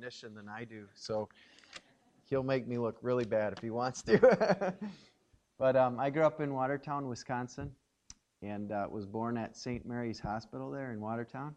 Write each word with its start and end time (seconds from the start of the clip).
ammunition 0.00 0.34
than 0.34 0.48
I 0.48 0.64
do. 0.64 0.86
So 0.94 1.28
he'll 2.24 2.42
make 2.42 2.66
me 2.66 2.78
look 2.78 2.96
really 3.02 3.26
bad 3.26 3.52
if 3.52 3.58
he 3.58 3.68
wants 3.68 4.00
to. 4.02 4.74
but 5.58 5.76
um, 5.76 6.00
I 6.00 6.08
grew 6.08 6.22
up 6.22 6.40
in 6.40 6.54
Watertown, 6.54 7.06
Wisconsin, 7.06 7.70
and 8.40 8.72
uh, 8.72 8.86
was 8.90 9.04
born 9.04 9.36
at 9.36 9.56
St. 9.56 9.84
Mary's 9.84 10.18
Hospital 10.18 10.70
there 10.70 10.92
in 10.92 11.00
Watertown. 11.02 11.54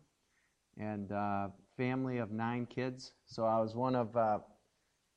And 0.77 1.11
uh, 1.13 1.47
family 1.77 2.17
of 2.17 2.31
nine 2.31 2.65
kids. 2.65 3.13
So 3.25 3.45
I 3.45 3.61
was 3.61 3.75
one 3.75 3.95
of 3.95 4.15
uh, 4.17 4.39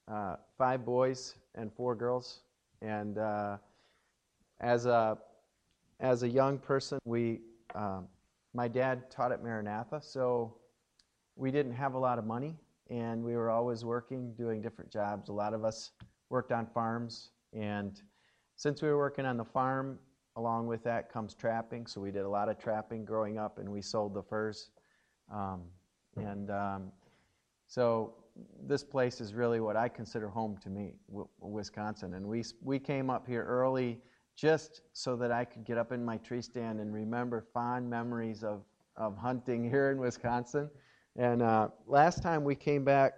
uh 0.08 0.36
five 0.56 0.84
boys 0.84 1.34
and 1.56 1.72
four 1.72 1.96
girls. 1.96 2.42
And 2.82 3.18
uh, 3.18 3.56
as 4.60 4.86
a 4.86 5.18
as 5.98 6.22
a 6.22 6.28
young 6.28 6.58
person, 6.58 7.00
we 7.04 7.40
um, 7.74 8.06
my 8.54 8.68
dad 8.68 9.10
taught 9.10 9.32
at 9.32 9.42
Maranatha, 9.42 10.00
so 10.00 10.54
we 11.34 11.50
didn't 11.50 11.72
have 11.72 11.94
a 11.94 11.98
lot 11.98 12.18
of 12.18 12.24
money, 12.24 12.56
and 12.90 13.22
we 13.22 13.36
were 13.36 13.50
always 13.50 13.84
working, 13.84 14.32
doing 14.34 14.60
different 14.62 14.90
jobs. 14.90 15.28
A 15.28 15.32
lot 15.32 15.54
of 15.54 15.64
us 15.64 15.92
worked 16.30 16.52
on 16.52 16.66
farms, 16.66 17.30
and 17.52 18.00
since 18.56 18.82
we 18.82 18.88
were 18.88 18.98
working 18.98 19.26
on 19.26 19.36
the 19.36 19.44
farm, 19.44 19.98
along 20.36 20.66
with 20.66 20.82
that 20.84 21.10
comes 21.10 21.34
trapping. 21.34 21.86
So 21.86 22.00
we 22.00 22.10
did 22.10 22.24
a 22.24 22.28
lot 22.28 22.48
of 22.48 22.58
trapping 22.58 23.04
growing 23.04 23.38
up, 23.38 23.58
and 23.58 23.68
we 23.68 23.82
sold 23.82 24.14
the 24.14 24.22
furs. 24.22 24.70
Um, 25.32 25.62
and 26.16 26.50
um, 26.50 26.92
so 27.66 28.14
this 28.66 28.84
place 28.84 29.20
is 29.20 29.34
really 29.34 29.60
what 29.60 29.76
I 29.76 29.88
consider 29.88 30.28
home 30.28 30.56
to 30.62 30.70
me, 30.70 30.94
Wisconsin. 31.40 32.14
And 32.14 32.26
we 32.26 32.44
we 32.62 32.78
came 32.78 33.10
up 33.10 33.26
here 33.26 33.44
early 33.44 33.98
just 34.36 34.82
so 34.92 35.16
that 35.16 35.32
I 35.32 35.44
could 35.44 35.64
get 35.64 35.78
up 35.78 35.92
in 35.92 36.04
my 36.04 36.18
tree 36.18 36.42
stand 36.42 36.80
and 36.80 36.92
remember 36.92 37.40
fond 37.54 37.88
memories 37.88 38.44
of, 38.44 38.62
of 38.96 39.16
hunting 39.16 39.68
here 39.68 39.90
in 39.90 39.98
Wisconsin. 39.98 40.68
And 41.18 41.42
uh, 41.42 41.68
last 41.86 42.22
time 42.22 42.44
we 42.44 42.54
came 42.54 42.84
back, 42.84 43.14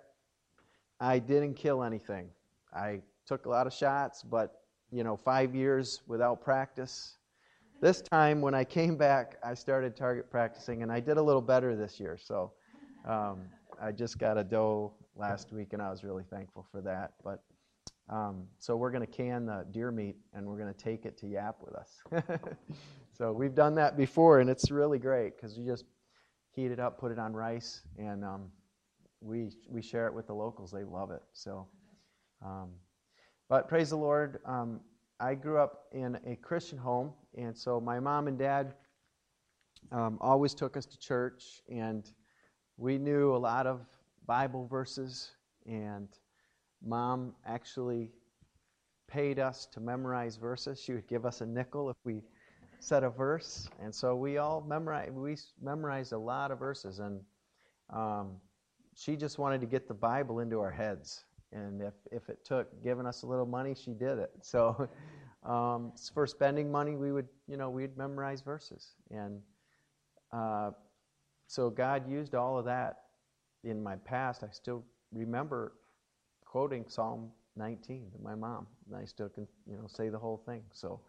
I 1.01 1.19
didn't 1.19 1.55
kill 1.55 1.83
anything. 1.83 2.29
I 2.74 3.01
took 3.27 3.47
a 3.47 3.48
lot 3.48 3.66
of 3.66 3.73
shots, 3.73 4.23
but 4.23 4.63
you 4.91 5.04
know, 5.04 5.16
five 5.16 5.54
years 5.54 6.02
without 6.07 6.41
practice. 6.41 7.16
This 7.80 8.01
time, 8.01 8.41
when 8.41 8.54
I 8.54 8.65
came 8.65 8.96
back, 8.96 9.37
I 9.45 9.54
started 9.54 9.96
target 9.96 10.30
practicing, 10.30 10.82
and 10.82 10.91
I 10.91 10.99
did 10.99 11.16
a 11.16 11.23
little 11.23 11.43
better 11.43 11.76
this 11.76 12.01
year. 12.01 12.16
So 12.21 12.52
um, 13.07 13.43
I 13.80 13.93
just 13.93 14.19
got 14.19 14.37
a 14.37 14.43
doe 14.43 14.93
last 15.15 15.52
week, 15.52 15.73
and 15.73 15.82
I 15.82 15.91
was 15.91 16.02
really 16.02 16.24
thankful 16.24 16.66
for 16.73 16.80
that. 16.80 17.13
But 17.23 17.43
um, 18.10 18.45
so 18.59 18.74
we're 18.74 18.91
going 18.91 19.07
to 19.07 19.13
can 19.13 19.45
the 19.45 19.66
deer 19.71 19.91
meat 19.91 20.16
and 20.32 20.46
we're 20.46 20.59
going 20.59 20.73
to 20.73 20.79
take 20.79 21.04
it 21.04 21.19
to 21.19 21.26
Yap 21.26 21.57
with 21.60 21.74
us. 21.74 22.02
so 23.13 23.32
we've 23.32 23.54
done 23.54 23.74
that 23.74 23.96
before 23.96 24.41
and 24.41 24.49
it's 24.49 24.71
really 24.71 24.99
great 24.99 25.37
because 25.37 25.59
you 25.59 25.66
just 25.66 25.85
heat 26.59 26.73
it 26.73 26.80
up, 26.80 26.98
put 26.98 27.12
it 27.12 27.18
on 27.20 27.32
rice, 27.32 27.82
and 27.98 28.24
um, 28.24 28.51
we 29.20 29.51
we 29.68 29.80
share 29.80 30.09
it 30.09 30.14
with 30.14 30.26
the 30.26 30.34
locals. 30.34 30.73
They 30.73 30.82
love 30.82 31.12
it. 31.12 31.23
So, 31.32 31.68
um, 32.45 32.70
but 33.48 33.68
praise 33.68 33.90
the 33.90 33.96
Lord. 33.96 34.40
Um, 34.45 34.80
I 35.20 35.34
grew 35.34 35.59
up 35.59 35.84
in 35.92 36.18
a 36.26 36.34
Christian 36.34 36.76
home, 36.76 37.12
and 37.36 37.56
so 37.56 37.80
my 37.80 38.01
mom 38.01 38.26
and 38.26 38.36
dad 38.36 38.74
um, 39.92 40.18
always 40.20 40.52
took 40.52 40.76
us 40.76 40.84
to 40.86 40.98
church, 40.98 41.62
and 41.70 42.10
we 42.76 42.98
knew 42.98 43.36
a 43.36 43.38
lot 43.38 43.68
of 43.68 43.82
Bible 44.26 44.66
verses 44.66 45.30
and 45.64 46.09
Mom 46.84 47.34
actually 47.46 48.10
paid 49.09 49.38
us 49.38 49.66
to 49.73 49.80
memorize 49.80 50.36
verses. 50.36 50.80
She 50.80 50.92
would 50.92 51.06
give 51.06 51.24
us 51.24 51.40
a 51.40 51.46
nickel 51.46 51.90
if 51.90 51.96
we 52.04 52.23
said 52.80 53.04
a 53.04 53.10
verse, 53.10 53.68
and 53.82 53.95
so 53.95 54.15
we 54.15 54.38
all 54.38 54.60
memorized. 54.60 55.12
We 55.12 55.37
memorized 55.60 56.12
a 56.12 56.18
lot 56.18 56.51
of 56.51 56.59
verses, 56.59 56.98
and 56.98 57.20
um, 57.90 58.37
she 58.95 59.16
just 59.16 59.38
wanted 59.38 59.60
to 59.60 59.66
get 59.66 59.88
the 59.88 59.95
Bible 59.95 60.40
into 60.40 60.60
our 60.60 60.70
heads. 60.70 61.24
And 61.52 61.80
if 61.82 61.95
if 62.12 62.29
it 62.29 62.45
took 62.45 62.82
giving 62.82 63.07
us 63.07 63.23
a 63.23 63.26
little 63.26 63.46
money, 63.46 63.74
she 63.74 63.93
did 63.93 64.19
it. 64.19 64.31
So. 64.43 64.88
Um, 65.44 65.93
for 66.12 66.26
spending 66.26 66.70
money, 66.70 66.97
we 66.97 67.12
would, 67.12 67.28
you 67.47 67.56
know, 67.56 67.70
we'd 67.70 67.97
memorize 67.97 68.42
verses, 68.42 68.97
and 69.12 69.41
uh, 70.32 70.72
so 71.47 71.70
God 71.70 72.08
used 72.10 72.34
all 72.34 72.58
of 72.58 72.64
that 72.66 73.04
in 73.64 73.82
my 73.82 73.97
past. 73.97 74.42
I 74.42 74.48
still 74.53 74.84
remember 75.12 75.72
quoting 76.44 76.84
Psalm 76.88 77.30
19 77.56 78.10
to 78.12 78.19
my 78.22 78.34
mom, 78.34 78.66
and 78.86 78.97
I 79.00 79.04
still 79.04 79.28
can, 79.28 79.47
you 79.66 79.76
know, 79.76 79.86
say 79.86 80.08
the 80.08 80.19
whole 80.19 80.42
thing. 80.44 80.62
So, 80.72 81.00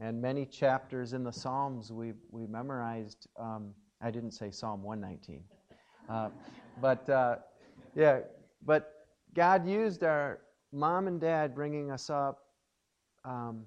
and 0.00 0.20
many 0.20 0.46
chapters 0.46 1.12
in 1.12 1.22
the 1.22 1.32
Psalms 1.32 1.92
we 1.92 2.14
we 2.30 2.46
memorized. 2.46 3.28
Um, 3.38 3.74
I 4.02 4.10
didn't 4.10 4.32
say 4.32 4.50
Psalm 4.50 4.82
119, 4.82 5.44
uh, 6.08 6.30
but 6.80 7.08
uh, 7.08 7.36
yeah, 7.94 8.20
but 8.64 9.06
God 9.34 9.66
used 9.68 10.02
our 10.02 10.40
mom 10.72 11.06
and 11.06 11.20
dad 11.20 11.54
bringing 11.54 11.90
us 11.90 12.10
up 12.10 12.44
um, 13.24 13.64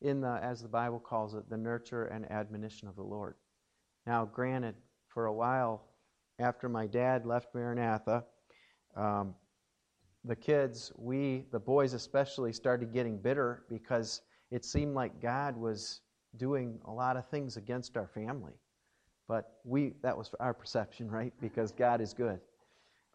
in 0.00 0.20
the, 0.20 0.38
as 0.42 0.62
the 0.62 0.68
Bible 0.68 1.00
calls 1.00 1.34
it, 1.34 1.48
the 1.48 1.56
nurture 1.56 2.06
and 2.06 2.30
admonition 2.30 2.88
of 2.88 2.96
the 2.96 3.02
Lord. 3.02 3.34
Now, 4.06 4.24
granted, 4.24 4.74
for 5.08 5.26
a 5.26 5.32
while 5.32 5.86
after 6.38 6.68
my 6.68 6.86
dad 6.86 7.26
left 7.26 7.54
Maranatha, 7.54 8.24
um, 8.94 9.34
the 10.24 10.36
kids, 10.36 10.92
we, 10.96 11.46
the 11.52 11.58
boys 11.58 11.92
especially, 11.92 12.52
started 12.52 12.92
getting 12.92 13.18
bitter 13.18 13.64
because 13.68 14.22
it 14.50 14.64
seemed 14.64 14.94
like 14.94 15.20
God 15.20 15.56
was 15.56 16.00
doing 16.36 16.78
a 16.84 16.92
lot 16.92 17.16
of 17.16 17.26
things 17.28 17.56
against 17.56 17.96
our 17.96 18.06
family. 18.06 18.52
But 19.28 19.58
we, 19.64 19.94
that 20.02 20.16
was 20.16 20.30
our 20.40 20.54
perception, 20.54 21.10
right? 21.10 21.32
Because 21.40 21.72
God 21.72 22.00
is 22.00 22.14
good. 22.14 22.40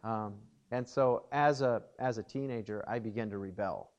Um, 0.04 0.36
and 0.72 0.88
so 0.88 1.26
as 1.32 1.62
a, 1.62 1.84
as 2.00 2.18
a 2.18 2.24
teenager, 2.24 2.84
I 2.88 3.00
began 3.00 3.30
to 3.30 3.38
rebel. 3.38 3.92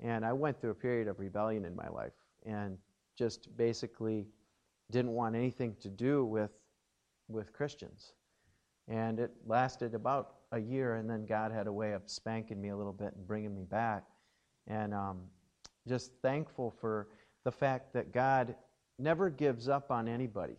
And 0.00 0.24
I 0.24 0.32
went 0.32 0.60
through 0.60 0.70
a 0.70 0.76
period 0.76 1.08
of 1.08 1.18
rebellion 1.18 1.64
in 1.64 1.74
my 1.74 1.88
life 1.88 2.12
and 2.46 2.78
just 3.16 3.56
basically 3.56 4.26
didn't 4.92 5.10
want 5.10 5.34
anything 5.34 5.74
to 5.80 5.88
do 5.88 6.24
with, 6.24 6.52
with 7.28 7.52
Christians. 7.52 8.12
And 8.86 9.18
it 9.18 9.32
lasted 9.44 9.94
about 9.94 10.36
a 10.52 10.58
year, 10.58 10.94
and 10.94 11.10
then 11.10 11.26
God 11.26 11.52
had 11.52 11.66
a 11.66 11.72
way 11.72 11.92
of 11.92 12.02
spanking 12.06 12.60
me 12.60 12.70
a 12.70 12.76
little 12.76 12.92
bit 12.92 13.12
and 13.14 13.26
bringing 13.26 13.54
me 13.54 13.64
back. 13.64 14.04
And 14.66 14.94
um, 14.94 15.22
just 15.88 16.12
thankful 16.22 16.70
for 16.80 17.08
the 17.44 17.52
fact 17.52 17.92
that 17.94 18.12
God 18.12 18.54
never 18.98 19.30
gives 19.30 19.68
up 19.68 19.90
on 19.90 20.08
anybody. 20.08 20.56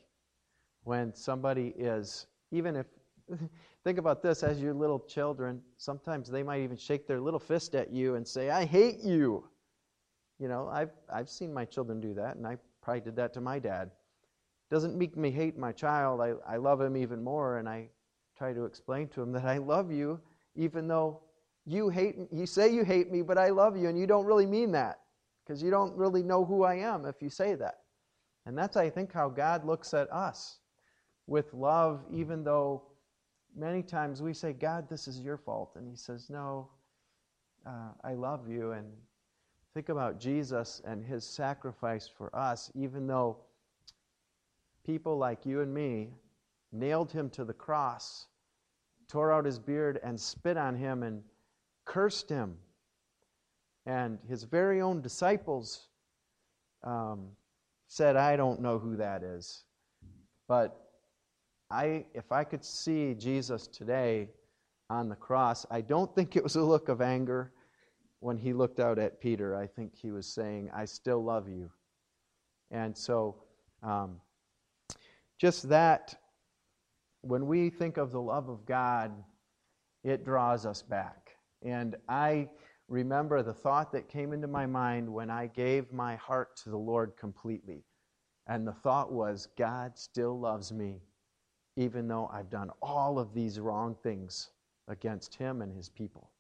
When 0.84 1.14
somebody 1.14 1.74
is, 1.78 2.26
even 2.52 2.76
if, 2.76 2.88
think 3.84 4.00
about 4.00 4.24
this 4.24 4.44
as 4.44 4.60
your 4.60 4.74
little 4.74 5.00
children, 5.00 5.62
sometimes 5.78 6.30
they 6.30 6.42
might 6.42 6.62
even 6.62 6.78
shake 6.78 7.08
their 7.08 7.20
little 7.20 7.40
fist 7.40 7.76
at 7.76 7.92
you 7.92 8.16
and 8.16 8.28
say, 8.28 8.50
I 8.50 8.66
hate 8.66 9.02
you. 9.04 9.48
You 10.40 10.48
know, 10.48 10.70
I've, 10.72 10.92
I've 11.14 11.30
seen 11.30 11.54
my 11.54 11.66
children 11.66 12.00
do 12.00 12.14
that, 12.16 12.38
and 12.38 12.48
I 12.48 12.58
probably 12.82 13.02
did 13.02 13.16
that 13.18 13.34
to 13.34 13.42
my 13.42 13.60
dad. 13.60 13.92
Doesn't 14.72 14.98
make 14.98 15.18
me 15.18 15.32
hate 15.32 15.58
my 15.58 15.72
child. 15.72 16.22
I, 16.22 16.34
I 16.48 16.58
love 16.58 16.80
him 16.80 16.96
even 16.96 17.24
more, 17.24 17.58
and 17.58 17.68
I 17.68 17.90
try 18.38 18.54
to 18.54 18.66
explain 18.66 19.10
to 19.10 19.22
him 19.22 19.32
that 19.34 19.46
I 19.46 19.58
love 19.58 19.92
you, 19.92 20.20
even 20.56 20.88
though 20.88 21.22
you 21.66 21.90
hate. 21.90 22.16
You 22.32 22.46
say 22.46 22.74
you 22.74 22.84
hate 22.84 23.12
me, 23.12 23.22
but 23.22 23.38
I 23.38 23.50
love 23.50 23.76
you, 23.78 23.90
and 23.90 24.00
you 24.00 24.08
don't 24.08 24.26
really 24.26 24.46
mean 24.46 24.72
that 24.72 25.02
because 25.50 25.64
you 25.64 25.72
don't 25.72 25.98
really 25.98 26.22
know 26.22 26.46
who 26.46 26.62
I 26.62 26.76
am 26.76 27.08
if 27.08 27.24
you 27.24 27.30
say 27.32 27.56
that. 27.56 27.80
And 28.46 28.56
that's, 28.56 28.78
I 28.78 28.88
think, 28.88 29.12
how 29.12 29.30
God 29.30 29.66
looks 29.66 29.96
at 29.96 30.08
us 30.14 30.60
with 31.26 31.52
love, 31.56 32.06
even 32.14 32.44
though 32.44 32.84
many 33.58 33.82
times 33.82 34.22
we 34.22 34.32
say, 34.32 34.54
God, 34.54 34.88
this 34.88 35.08
is 35.08 35.22
your 35.22 35.38
fault. 35.38 35.72
And 35.76 35.90
He 35.90 35.96
says, 35.96 36.30
No, 36.30 36.70
uh, 37.66 37.94
I 38.04 38.14
love 38.14 38.48
you. 38.48 38.74
And 38.74 38.86
think 39.74 39.90
about 39.90 40.20
Jesus 40.20 40.84
and 40.86 41.04
His 41.04 41.26
sacrifice 41.26 42.08
for 42.08 42.30
us, 42.36 42.72
even 42.76 43.08
though 43.08 43.38
people 44.86 45.18
like 45.18 45.48
you 45.48 45.62
and 45.62 45.74
me 45.74 46.12
nailed 46.72 47.12
Him 47.12 47.28
to 47.32 47.44
the 47.44 47.54
cross 47.54 48.28
tore 49.08 49.34
out 49.34 49.46
his 49.46 49.58
beard 49.58 50.00
and 50.04 50.22
spit 50.22 50.56
on 50.56 50.76
him 50.76 51.02
and 51.02 51.24
cursed 51.84 52.30
him. 52.30 52.56
And 53.90 54.20
his 54.30 54.44
very 54.44 54.82
own 54.82 55.02
disciples 55.02 55.88
um, 56.84 57.30
said, 57.88 58.16
I 58.16 58.36
don't 58.36 58.62
know 58.62 58.78
who 58.78 58.96
that 58.98 59.24
is. 59.24 59.64
But 60.48 60.80
I, 61.72 62.06
if 62.14 62.32
I 62.32 62.44
could 62.44 62.64
see 62.64 63.16
Jesus 63.16 63.66
today 63.66 64.30
on 64.92 65.10
the 65.10 65.16
cross, 65.16 65.66
I 65.72 65.82
don't 65.82 66.14
think 66.14 66.36
it 66.36 66.44
was 66.44 66.56
a 66.56 66.62
look 66.62 66.88
of 66.88 67.02
anger 67.02 67.52
when 68.20 68.38
he 68.38 68.54
looked 68.54 68.80
out 68.80 69.00
at 69.00 69.20
Peter. 69.20 69.56
I 69.56 69.66
think 69.66 69.96
he 69.96 70.12
was 70.12 70.28
saying, 70.28 70.70
I 70.72 70.86
still 70.86 71.24
love 71.24 71.50
you. 71.50 71.72
And 72.70 72.96
so, 72.96 73.38
um, 73.82 74.22
just 75.40 75.68
that 75.70 76.16
when 77.22 77.48
we 77.48 77.72
think 77.72 77.98
of 77.98 78.12
the 78.12 78.22
love 78.22 78.50
of 78.50 78.68
God, 78.68 79.12
it 80.04 80.24
draws 80.24 80.68
us 80.68 80.84
back. 80.84 81.32
And 81.64 81.96
I 82.08 82.50
remember 82.90 83.42
the 83.44 83.54
thought 83.54 83.92
that 83.94 84.10
came 84.10 84.34
into 84.34 84.48
my 84.48 84.66
mind 84.66 85.08
when 85.08 85.30
I 85.30 85.48
gave 85.48 85.94
my 85.94 86.16
heart 86.16 86.58
to 86.64 86.70
the 86.70 86.78
Lord 86.78 87.16
completely. 87.18 87.84
And 88.48 88.68
the 88.68 88.74
thought 88.74 89.12
was, 89.12 89.48
God 89.58 89.98
still 89.98 90.40
loves 90.40 90.74
me, 90.74 91.02
even 91.76 92.08
though 92.08 92.30
I've 92.34 92.50
done 92.50 92.72
all 92.82 93.20
of 93.20 93.34
these 93.34 93.60
wrong 93.60 93.96
things 94.02 94.50
against 94.88 95.36
him 95.36 95.62
and 95.62 95.72
his 95.72 95.88
people. 95.88 96.32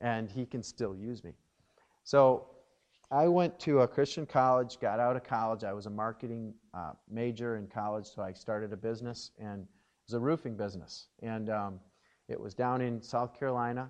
And 0.00 0.30
he 0.30 0.44
can 0.44 0.62
still 0.62 0.94
use 0.94 1.24
me. 1.24 1.32
So 2.04 2.50
I 3.10 3.26
went 3.28 3.58
to 3.60 3.80
a 3.80 3.88
Christian 3.88 4.26
college, 4.26 4.78
got 4.78 5.00
out 5.00 5.16
of 5.16 5.24
college. 5.24 5.64
I 5.64 5.72
was 5.72 5.86
a 5.86 5.90
marketing 5.90 6.52
uh, 6.74 6.92
major 7.10 7.56
in 7.56 7.66
college, 7.66 8.06
so 8.06 8.20
I 8.20 8.32
started 8.34 8.72
a 8.74 8.76
business, 8.76 9.30
and 9.38 9.62
it 9.62 9.68
was 10.06 10.14
a 10.14 10.20
roofing 10.20 10.54
business. 10.54 11.08
And 11.22 11.48
um, 11.48 11.80
it 12.28 12.38
was 12.38 12.52
down 12.52 12.82
in 12.82 13.00
South 13.00 13.32
Carolina. 13.38 13.88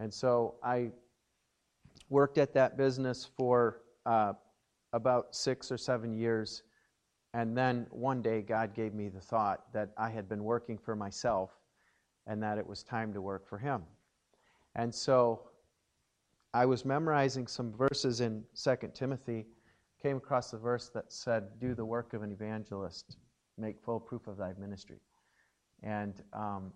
And 0.00 0.12
so 0.12 0.54
I 0.64 0.90
worked 2.08 2.38
at 2.38 2.54
that 2.54 2.78
business 2.78 3.28
for 3.36 3.82
uh, 4.06 4.32
about 4.94 5.34
six 5.36 5.70
or 5.70 5.76
seven 5.76 6.14
years. 6.14 6.62
And 7.34 7.56
then 7.56 7.86
one 7.90 8.22
day, 8.22 8.40
God 8.40 8.74
gave 8.74 8.94
me 8.94 9.08
the 9.08 9.20
thought 9.20 9.72
that 9.74 9.90
I 9.98 10.08
had 10.08 10.28
been 10.28 10.42
working 10.42 10.78
for 10.78 10.96
myself 10.96 11.50
and 12.26 12.42
that 12.42 12.56
it 12.56 12.66
was 12.66 12.82
time 12.82 13.12
to 13.12 13.20
work 13.20 13.46
for 13.46 13.58
Him. 13.58 13.82
And 14.74 14.92
so 14.92 15.42
I 16.54 16.64
was 16.64 16.84
memorizing 16.84 17.46
some 17.46 17.72
verses 17.72 18.20
in 18.20 18.42
2 18.60 18.76
Timothy, 18.94 19.46
came 20.02 20.16
across 20.16 20.50
the 20.50 20.58
verse 20.58 20.88
that 20.94 21.12
said, 21.12 21.44
Do 21.60 21.74
the 21.74 21.84
work 21.84 22.14
of 22.14 22.22
an 22.22 22.32
evangelist, 22.32 23.18
make 23.58 23.80
full 23.82 24.00
proof 24.00 24.26
of 24.26 24.38
thy 24.38 24.54
ministry. 24.58 24.98
And 25.82 26.14
um, 26.32 26.72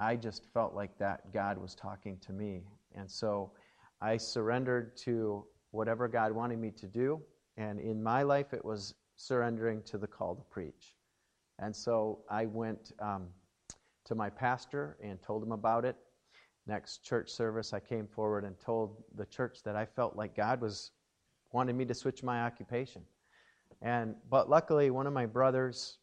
I 0.00 0.16
just 0.16 0.46
felt 0.54 0.74
like 0.74 0.96
that 0.98 1.32
God 1.32 1.58
was 1.58 1.74
talking 1.74 2.16
to 2.26 2.32
me. 2.32 2.62
And 2.94 3.08
so 3.08 3.52
I 4.00 4.16
surrendered 4.16 4.96
to 4.98 5.44
whatever 5.72 6.08
God 6.08 6.32
wanted 6.32 6.58
me 6.58 6.70
to 6.72 6.86
do. 6.86 7.20
And 7.58 7.78
in 7.78 8.02
my 8.02 8.22
life, 8.22 8.54
it 8.54 8.64
was 8.64 8.94
surrendering 9.16 9.82
to 9.82 9.98
the 9.98 10.06
call 10.06 10.34
to 10.34 10.42
preach. 10.50 10.96
And 11.58 11.76
so 11.76 12.20
I 12.30 12.46
went 12.46 12.92
um, 13.00 13.28
to 14.06 14.14
my 14.14 14.30
pastor 14.30 14.96
and 15.02 15.20
told 15.22 15.42
him 15.42 15.52
about 15.52 15.84
it. 15.84 15.96
Next 16.66 17.04
church 17.04 17.30
service, 17.30 17.74
I 17.74 17.80
came 17.80 18.06
forward 18.06 18.44
and 18.44 18.58
told 18.58 19.02
the 19.16 19.26
church 19.26 19.62
that 19.64 19.76
I 19.76 19.84
felt 19.84 20.16
like 20.16 20.34
God 20.34 20.62
was 20.62 20.92
wanting 21.52 21.76
me 21.76 21.84
to 21.84 21.94
switch 21.94 22.22
my 22.22 22.42
occupation. 22.42 23.02
And 23.82 24.14
but 24.30 24.48
luckily, 24.48 24.90
one 24.90 25.06
of 25.06 25.12
my 25.12 25.26
brothers, 25.26 25.98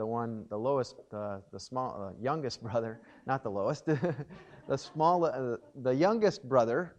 the 0.00 0.06
one, 0.06 0.46
the 0.48 0.56
lowest, 0.56 0.96
the 1.10 1.42
the 1.52 1.60
small, 1.60 1.90
uh, 2.02 2.22
youngest 2.22 2.62
brother, 2.68 3.02
not 3.26 3.42
the 3.44 3.50
lowest, 3.50 3.84
the 4.68 4.78
small, 4.78 5.26
uh, 5.26 5.58
the 5.82 5.94
youngest 5.94 6.48
brother, 6.48 6.96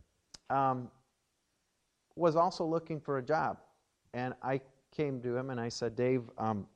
um, 0.52 0.90
was 2.16 2.36
also 2.36 2.64
looking 2.64 3.02
for 3.02 3.18
a 3.18 3.24
job. 3.24 3.58
And 4.14 4.36
I 4.44 4.62
came 4.96 5.22
to 5.24 5.36
him 5.36 5.50
and 5.50 5.60
I 5.60 5.70
said, 5.70 5.96
Dave, 5.96 6.22
um, 6.38 6.68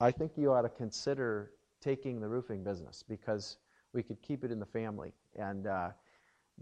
I 0.00 0.10
think 0.10 0.32
you 0.36 0.52
ought 0.52 0.62
to 0.62 0.70
consider 0.70 1.52
taking 1.80 2.20
the 2.20 2.28
roofing 2.28 2.64
business 2.64 3.04
because 3.06 3.58
we 3.92 4.02
could 4.02 4.22
keep 4.22 4.44
it 4.44 4.50
in 4.50 4.58
the 4.58 4.66
family. 4.66 5.12
And 5.36 5.66
uh, 5.66 5.90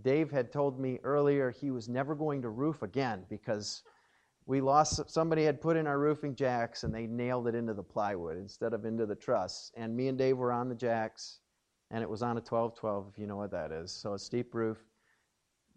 Dave 0.03 0.31
had 0.33 0.51
told 0.53 0.81
me 0.81 0.99
earlier 1.05 1.51
he 1.51 1.71
was 1.71 1.89
never 1.89 2.15
going 2.17 2.43
to 2.43 2.49
roof 2.49 2.83
again 2.83 3.25
because 3.29 3.85
we 4.47 4.61
lost 4.61 5.11
somebody 5.11 5.45
had 5.45 5.61
put 5.61 5.77
in 5.77 5.87
our 5.87 5.99
roofing 5.99 6.35
jacks 6.35 6.85
and 6.85 6.95
they 6.95 7.07
nailed 7.07 7.49
it 7.49 7.55
into 7.55 7.73
the 7.73 7.83
plywood 7.83 8.37
instead 8.37 8.75
of 8.75 8.85
into 8.85 9.07
the 9.07 9.15
truss. 9.15 9.73
And 9.77 9.97
me 9.97 10.09
and 10.09 10.19
Dave 10.19 10.37
were 10.37 10.53
on 10.53 10.69
the 10.69 10.75
jacks 10.75 11.41
and 11.91 12.03
it 12.03 12.11
was 12.11 12.23
on 12.23 12.37
a 12.37 12.43
12-12 12.43 13.11
if 13.11 13.19
you 13.19 13.27
know 13.27 13.37
what 13.37 13.51
that 13.53 13.73
is. 13.73 13.91
So 13.91 14.15
a 14.15 14.19
steep 14.19 14.55
roof. 14.55 14.79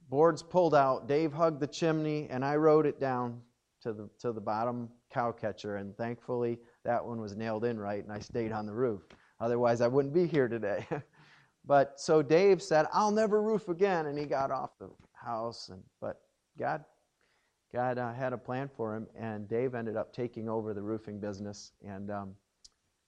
Boards 0.10 0.44
pulled 0.44 0.76
out. 0.76 1.08
Dave 1.08 1.32
hugged 1.32 1.62
the 1.62 1.68
chimney 1.68 2.28
and 2.30 2.44
I 2.44 2.56
rode 2.56 2.86
it 2.86 3.00
down 3.00 3.42
to 3.84 3.94
the 3.94 4.10
to 4.20 4.32
the 4.34 4.42
bottom 4.42 4.90
cow 5.14 5.32
catcher 5.32 5.78
and 5.78 5.96
thankfully 5.96 6.60
that 6.84 7.06
one 7.06 7.22
was 7.22 7.36
nailed 7.36 7.64
in 7.64 7.80
right 7.80 8.04
and 8.04 8.12
I 8.12 8.20
stayed 8.20 8.52
on 8.52 8.66
the 8.66 8.74
roof. 8.74 9.02
Otherwise 9.40 9.80
I 9.80 9.88
wouldn't 9.88 10.14
be 10.14 10.28
here 10.28 10.50
today. 10.50 10.86
but 11.66 12.00
so 12.00 12.22
Dave 12.22 12.62
said, 12.62 12.88
"I'll 12.92 13.12
never 13.12 13.42
roof 13.42 13.70
again," 13.70 14.08
and 14.08 14.18
he 14.18 14.26
got 14.26 14.52
off 14.52 14.72
the 14.80 14.90
house. 15.14 15.70
And 15.70 15.84
but 16.02 16.22
God, 16.58 16.84
God 17.74 17.98
uh, 17.98 18.14
had 18.14 18.34
a 18.34 18.38
plan 18.38 18.70
for 18.76 18.96
him, 18.96 19.08
and 19.18 19.48
Dave 19.48 19.76
ended 19.76 19.98
up 19.98 20.14
taking 20.14 20.48
over 20.48 20.74
the 20.74 20.82
roofing 20.82 21.20
business. 21.20 21.74
And 21.86 22.10
um, 22.10 22.36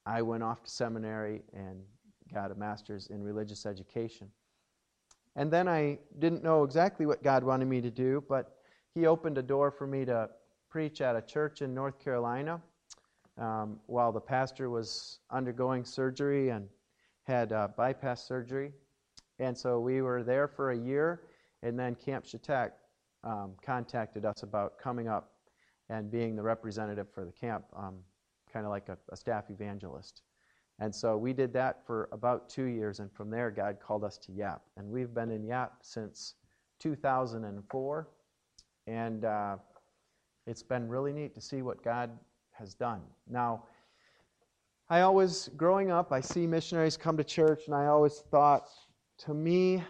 I 0.06 0.21
went 0.21 0.44
off 0.44 0.63
to 0.63 0.69
seminary 0.69 1.44
and 1.53 1.81
got 2.33 2.51
a 2.51 2.56
master's 2.56 3.07
in 3.07 3.23
religious 3.23 3.65
education. 3.65 4.29
And 5.35 5.51
then 5.51 5.67
I 5.67 6.00
didn't 6.19 6.44
know 6.44 6.63
exactly 6.63 7.06
what 7.06 7.23
God 7.23 7.44
wanted 7.44 7.67
me 7.67 7.79
to 7.81 7.89
do, 7.89 8.23
but 8.27 8.57
He 8.94 9.06
opened 9.06 9.38
a 9.38 9.41
door 9.41 9.71
for 9.71 9.88
me 9.88 10.03
to 10.06 10.29
preach 10.69 11.01
at 11.01 11.15
a 11.15 11.21
church 11.21 11.61
in 11.61 11.73
North 11.73 11.97
Carolina 11.97 12.61
um, 13.38 13.79
while 13.85 14.11
the 14.11 14.19
pastor 14.19 14.69
was 14.69 15.19
undergoing 15.31 15.85
surgery 15.85 16.50
and 16.50 16.67
had 17.23 17.53
uh, 17.53 17.69
bypass 17.77 18.27
surgery. 18.27 18.73
And 19.39 19.57
so 19.57 19.79
we 19.79 20.01
were 20.01 20.21
there 20.21 20.47
for 20.47 20.71
a 20.71 20.77
year, 20.77 21.21
and 21.63 21.79
then 21.79 21.95
Camp 21.95 22.25
Chetek 22.25 22.71
um, 23.24 23.54
contacted 23.66 24.25
us 24.25 24.44
about 24.44 24.77
coming 24.77 25.07
up 25.07 25.31
and 25.89 26.12
being 26.12 26.36
the 26.36 26.42
representative 26.42 27.07
for 27.13 27.25
the 27.25 27.31
camp, 27.31 27.66
um, 27.75 27.95
kind 28.51 28.66
of 28.66 28.71
like 28.71 28.89
a, 28.89 28.98
a 29.12 29.16
staff 29.16 29.45
evangelist. 29.50 30.21
And 30.80 30.94
so 30.94 31.18
we 31.18 31.33
did 31.33 31.51
that 31.54 31.86
for 31.86 32.07
about 32.13 32.50
two 32.50 32.66
years, 32.66 33.00
and 33.00 33.12
from 33.12 33.30
there, 33.30 33.51
God 33.51 33.77
called 33.81 34.04
us 34.04 34.18
to 34.19 34.31
YAP. 34.31 34.62
And 34.77 34.88
we've 34.89 35.13
been 35.13 35.30
in 35.30 35.44
YAP 35.44 35.74
since 35.81 36.36
2004. 36.80 38.07
And 38.88 39.25
uh, 39.25 39.57
it's 40.48 40.63
been 40.63 40.88
really 40.88 41.12
neat 41.12 41.36
to 41.36 41.42
see 41.42 41.62
what 41.62 41.83
God 41.83 42.12
has 42.51 42.74
done. 42.74 43.01
Now, 43.30 43.63
I 44.89 45.01
always, 45.01 45.50
growing 45.56 45.92
up, 45.92 46.12
I 46.12 46.21
see 46.21 46.48
missionaries 46.48 46.98
come 46.98 47.18
to 47.18 47.24
church, 47.24 47.63
and 47.68 47.75
I 47.75 47.88
always 47.88 48.24
thought, 48.31 48.69
to 49.19 49.33
me, 49.33 49.83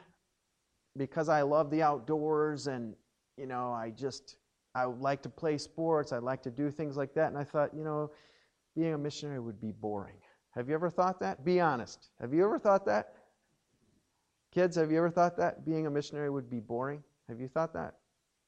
because 0.98 1.30
I 1.30 1.44
love 1.44 1.70
the 1.70 1.82
outdoors 1.82 2.68
and, 2.68 2.96
you 3.40 3.46
know, 3.46 3.72
I 3.72 3.92
just, 3.92 4.36
I 4.76 4.84
like 4.84 5.22
to 5.24 5.30
play 5.30 5.58
sports, 5.58 6.12
I'd 6.12 6.24
like 6.24 6.44
to 6.44 6.52
do 6.52 6.70
things 6.70 6.98
like 6.98 7.14
that, 7.14 7.30
and 7.30 7.38
I 7.38 7.44
thought, 7.44 7.74
you 7.74 7.84
know, 7.84 8.12
being 8.76 8.94
a 8.94 8.98
missionary 8.98 9.40
would 9.40 9.62
be 9.62 9.72
boring. 9.72 10.18
Have 10.52 10.68
you 10.68 10.76
ever 10.76 10.90
thought 10.90 11.20
that? 11.22 11.46
Be 11.46 11.60
honest. 11.60 12.10
Have 12.20 12.34
you 12.34 12.44
ever 12.44 12.60
thought 12.60 12.86
that? 12.86 13.14
Kids, 14.54 14.76
have 14.76 14.92
you 14.92 14.98
ever 14.98 15.10
thought 15.10 15.38
that 15.38 15.66
being 15.66 15.88
a 15.88 15.90
missionary 15.90 16.30
would 16.30 16.50
be 16.50 16.60
boring? 16.60 17.04
Have 17.28 17.40
you 17.40 17.48
thought 17.48 17.74
that? 17.74 17.96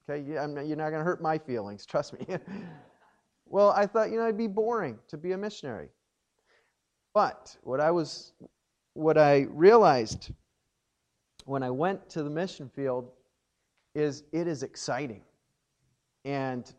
Okay, 0.09 0.23
you're 0.27 0.47
not 0.47 0.89
going 0.89 0.91
to 0.93 1.03
hurt 1.03 1.21
my 1.21 1.37
feelings, 1.37 1.85
trust 1.87 2.13
me. 2.13 2.25
well, 3.45 3.71
I 3.71 3.85
thought, 3.85 4.11
you 4.11 4.17
know, 4.17 4.23
it'd 4.23 4.37
be 4.37 4.47
boring 4.47 4.99
to 5.07 5.17
be 5.17 5.31
a 5.31 5.37
missionary. 5.37 5.89
But 7.13 7.55
what 7.63 7.79
I 7.79 7.91
was 7.91 8.33
what 8.93 9.17
I 9.17 9.47
realized 9.49 10.31
when 11.45 11.63
I 11.63 11.69
went 11.69 12.09
to 12.09 12.23
the 12.23 12.29
mission 12.29 12.69
field 12.69 13.11
is 13.95 14.23
it 14.31 14.47
is 14.47 14.63
exciting. 14.63 15.23
And 16.25 16.71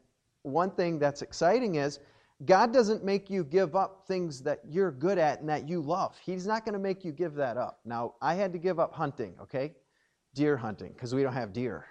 one 0.42 0.70
thing 0.70 0.98
that's 0.98 1.22
exciting 1.22 1.76
is 1.76 2.00
God 2.44 2.72
doesn't 2.72 3.04
make 3.04 3.30
you 3.30 3.44
give 3.44 3.76
up 3.76 4.04
things 4.06 4.42
that 4.42 4.60
you're 4.68 4.90
good 4.90 5.18
at 5.18 5.40
and 5.40 5.48
that 5.48 5.68
you 5.68 5.80
love. 5.80 6.16
He's 6.24 6.46
not 6.46 6.64
going 6.64 6.72
to 6.72 6.80
make 6.80 7.04
you 7.04 7.12
give 7.12 7.34
that 7.34 7.56
up. 7.56 7.80
Now, 7.84 8.14
I 8.20 8.34
had 8.34 8.52
to 8.52 8.58
give 8.58 8.80
up 8.80 8.92
hunting, 8.92 9.34
okay? 9.40 9.74
Deer 10.34 10.56
hunting, 10.56 10.92
because 10.92 11.14
we 11.14 11.22
don't 11.22 11.34
have 11.34 11.52
deer. 11.52 11.86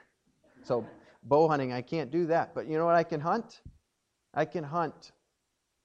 So, 0.64 0.86
bow 1.24 1.48
hunting, 1.48 1.72
I 1.72 1.82
can't 1.82 2.12
do 2.12 2.26
that. 2.28 2.54
But 2.54 2.68
you 2.68 2.78
know 2.78 2.86
what 2.86 2.96
I 2.96 3.04
can 3.04 3.22
hunt? 3.22 3.62
I 4.34 4.46
can 4.46 4.64
hunt 4.64 5.12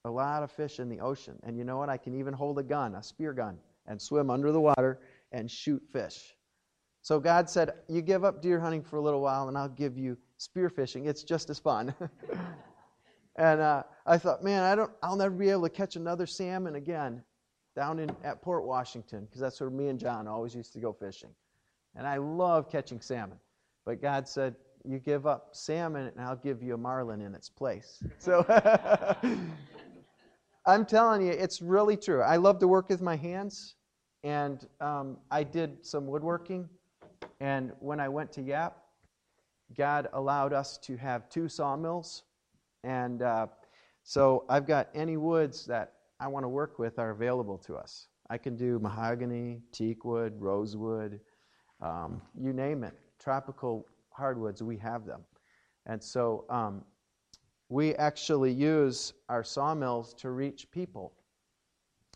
a 0.05 0.11
lot 0.11 0.43
of 0.43 0.51
fish 0.51 0.81
in 0.81 0.89
the 0.89 1.01
ocean. 1.01 1.39
And 1.45 1.57
you 1.57 1.65
know 1.65 1.79
what? 1.79 1.89
I 1.89 1.97
can 1.97 2.19
even 2.19 2.35
hold 2.35 2.59
a 2.59 2.63
gun, 2.63 2.95
a 2.95 3.03
spear 3.03 3.33
gun, 3.33 3.59
and 3.87 4.01
swim 4.01 4.31
under 4.31 4.51
the 4.51 4.61
water 4.61 5.01
and 5.33 5.51
shoot 5.51 5.83
fish. 5.93 6.36
So 7.07 7.21
God 7.21 7.49
said, 7.49 7.71
You 7.87 8.03
give 8.03 8.25
up 8.25 8.43
deer 8.43 8.59
hunting 8.59 8.83
for 8.83 8.97
a 8.97 9.01
little 9.01 9.21
while, 9.21 9.47
and 9.47 9.57
I'll 9.57 9.69
give 9.69 9.97
you 9.97 10.19
spear 10.39 10.69
fishing. 10.69 11.07
It's 11.07 11.23
just 11.23 11.51
as 11.51 11.59
fun. 11.61 11.95
And 13.39 13.61
uh, 13.61 13.83
I 14.07 14.17
thought, 14.17 14.43
man, 14.43 14.63
I 14.63 14.75
don't, 14.75 14.91
I'll 15.03 15.15
never 15.15 15.35
be 15.35 15.51
able 15.51 15.65
to 15.65 15.69
catch 15.69 15.97
another 15.97 16.25
salmon 16.25 16.77
again 16.77 17.23
down 17.77 17.99
in 17.99 18.11
at 18.25 18.41
Port 18.41 18.65
Washington 18.65 19.27
because 19.27 19.43
that's 19.43 19.61
where 19.61 19.69
me 19.69 19.89
and 19.89 20.01
John 20.01 20.27
always 20.27 20.55
used 20.55 20.73
to 20.73 20.81
go 20.81 20.91
fishing. 20.91 21.29
And 21.95 22.07
I 22.07 22.17
love 22.17 22.73
catching 22.73 22.99
salmon. 22.99 23.37
But 23.85 24.01
God 24.01 24.27
said, 24.27 24.55
you 24.87 24.99
give 24.99 25.27
up 25.27 25.51
salmon 25.53 26.07
and 26.07 26.19
I'll 26.19 26.35
give 26.35 26.63
you 26.63 26.73
a 26.73 26.79
marlin 26.79 27.21
in 27.21 27.35
its 27.35 27.51
place. 27.51 28.03
So 28.19 28.47
I'm 30.67 30.87
telling 30.87 31.21
you, 31.21 31.33
it's 31.33 31.61
really 31.61 31.99
true. 31.99 32.23
I 32.23 32.37
love 32.37 32.59
to 32.61 32.69
work 32.69 32.89
with 32.89 33.03
my 33.03 33.17
hands. 33.17 33.75
And 34.25 34.67
um, 34.81 35.19
I 35.31 35.45
did 35.45 35.85
some 35.85 36.07
woodworking. 36.07 36.71
And 37.41 37.73
when 37.81 38.01
I 38.01 38.09
went 38.09 38.33
to 38.33 38.43
Yap, 38.43 38.79
God 39.77 40.09
allowed 40.13 40.53
us 40.53 40.79
to 40.79 40.97
have 40.97 41.29
two 41.29 41.49
sawmills 41.49 42.23
and 42.87 43.23
uh, 43.23 43.49
so 44.05 44.45
I've 44.49 44.67
got 44.67 44.89
any 44.95 45.17
woods 45.17 45.67
that 45.67 45.95
I 46.21 46.29
want 46.29 46.45
to 46.45 46.49
work 46.49 46.79
with 46.79 47.01
are 47.01 47.11
available 47.11 47.59
to 47.59 47.75
us. 47.75 48.07
I 48.31 48.39
can 48.39 48.57
do 48.57 48.79
mahogany, 48.79 49.61
teak 49.73 50.05
wood, 50.05 50.35
rosewood, 50.39 51.19
um, 51.83 52.23
you 52.41 52.53
name 52.53 52.85
it. 52.85 52.95
Tropical 53.19 53.87
hardwoods, 54.11 54.63
we 54.63 54.77
have 54.77 55.05
them. 55.05 55.23
And 55.87 56.03
so 56.03 56.45
um, 56.49 56.85
we 57.69 57.97
actually 57.97 58.53
use 58.53 59.13
our 59.29 59.43
sawmills 59.43 60.15
to 60.15 60.31
reach 60.31 60.71
people. 60.71 61.13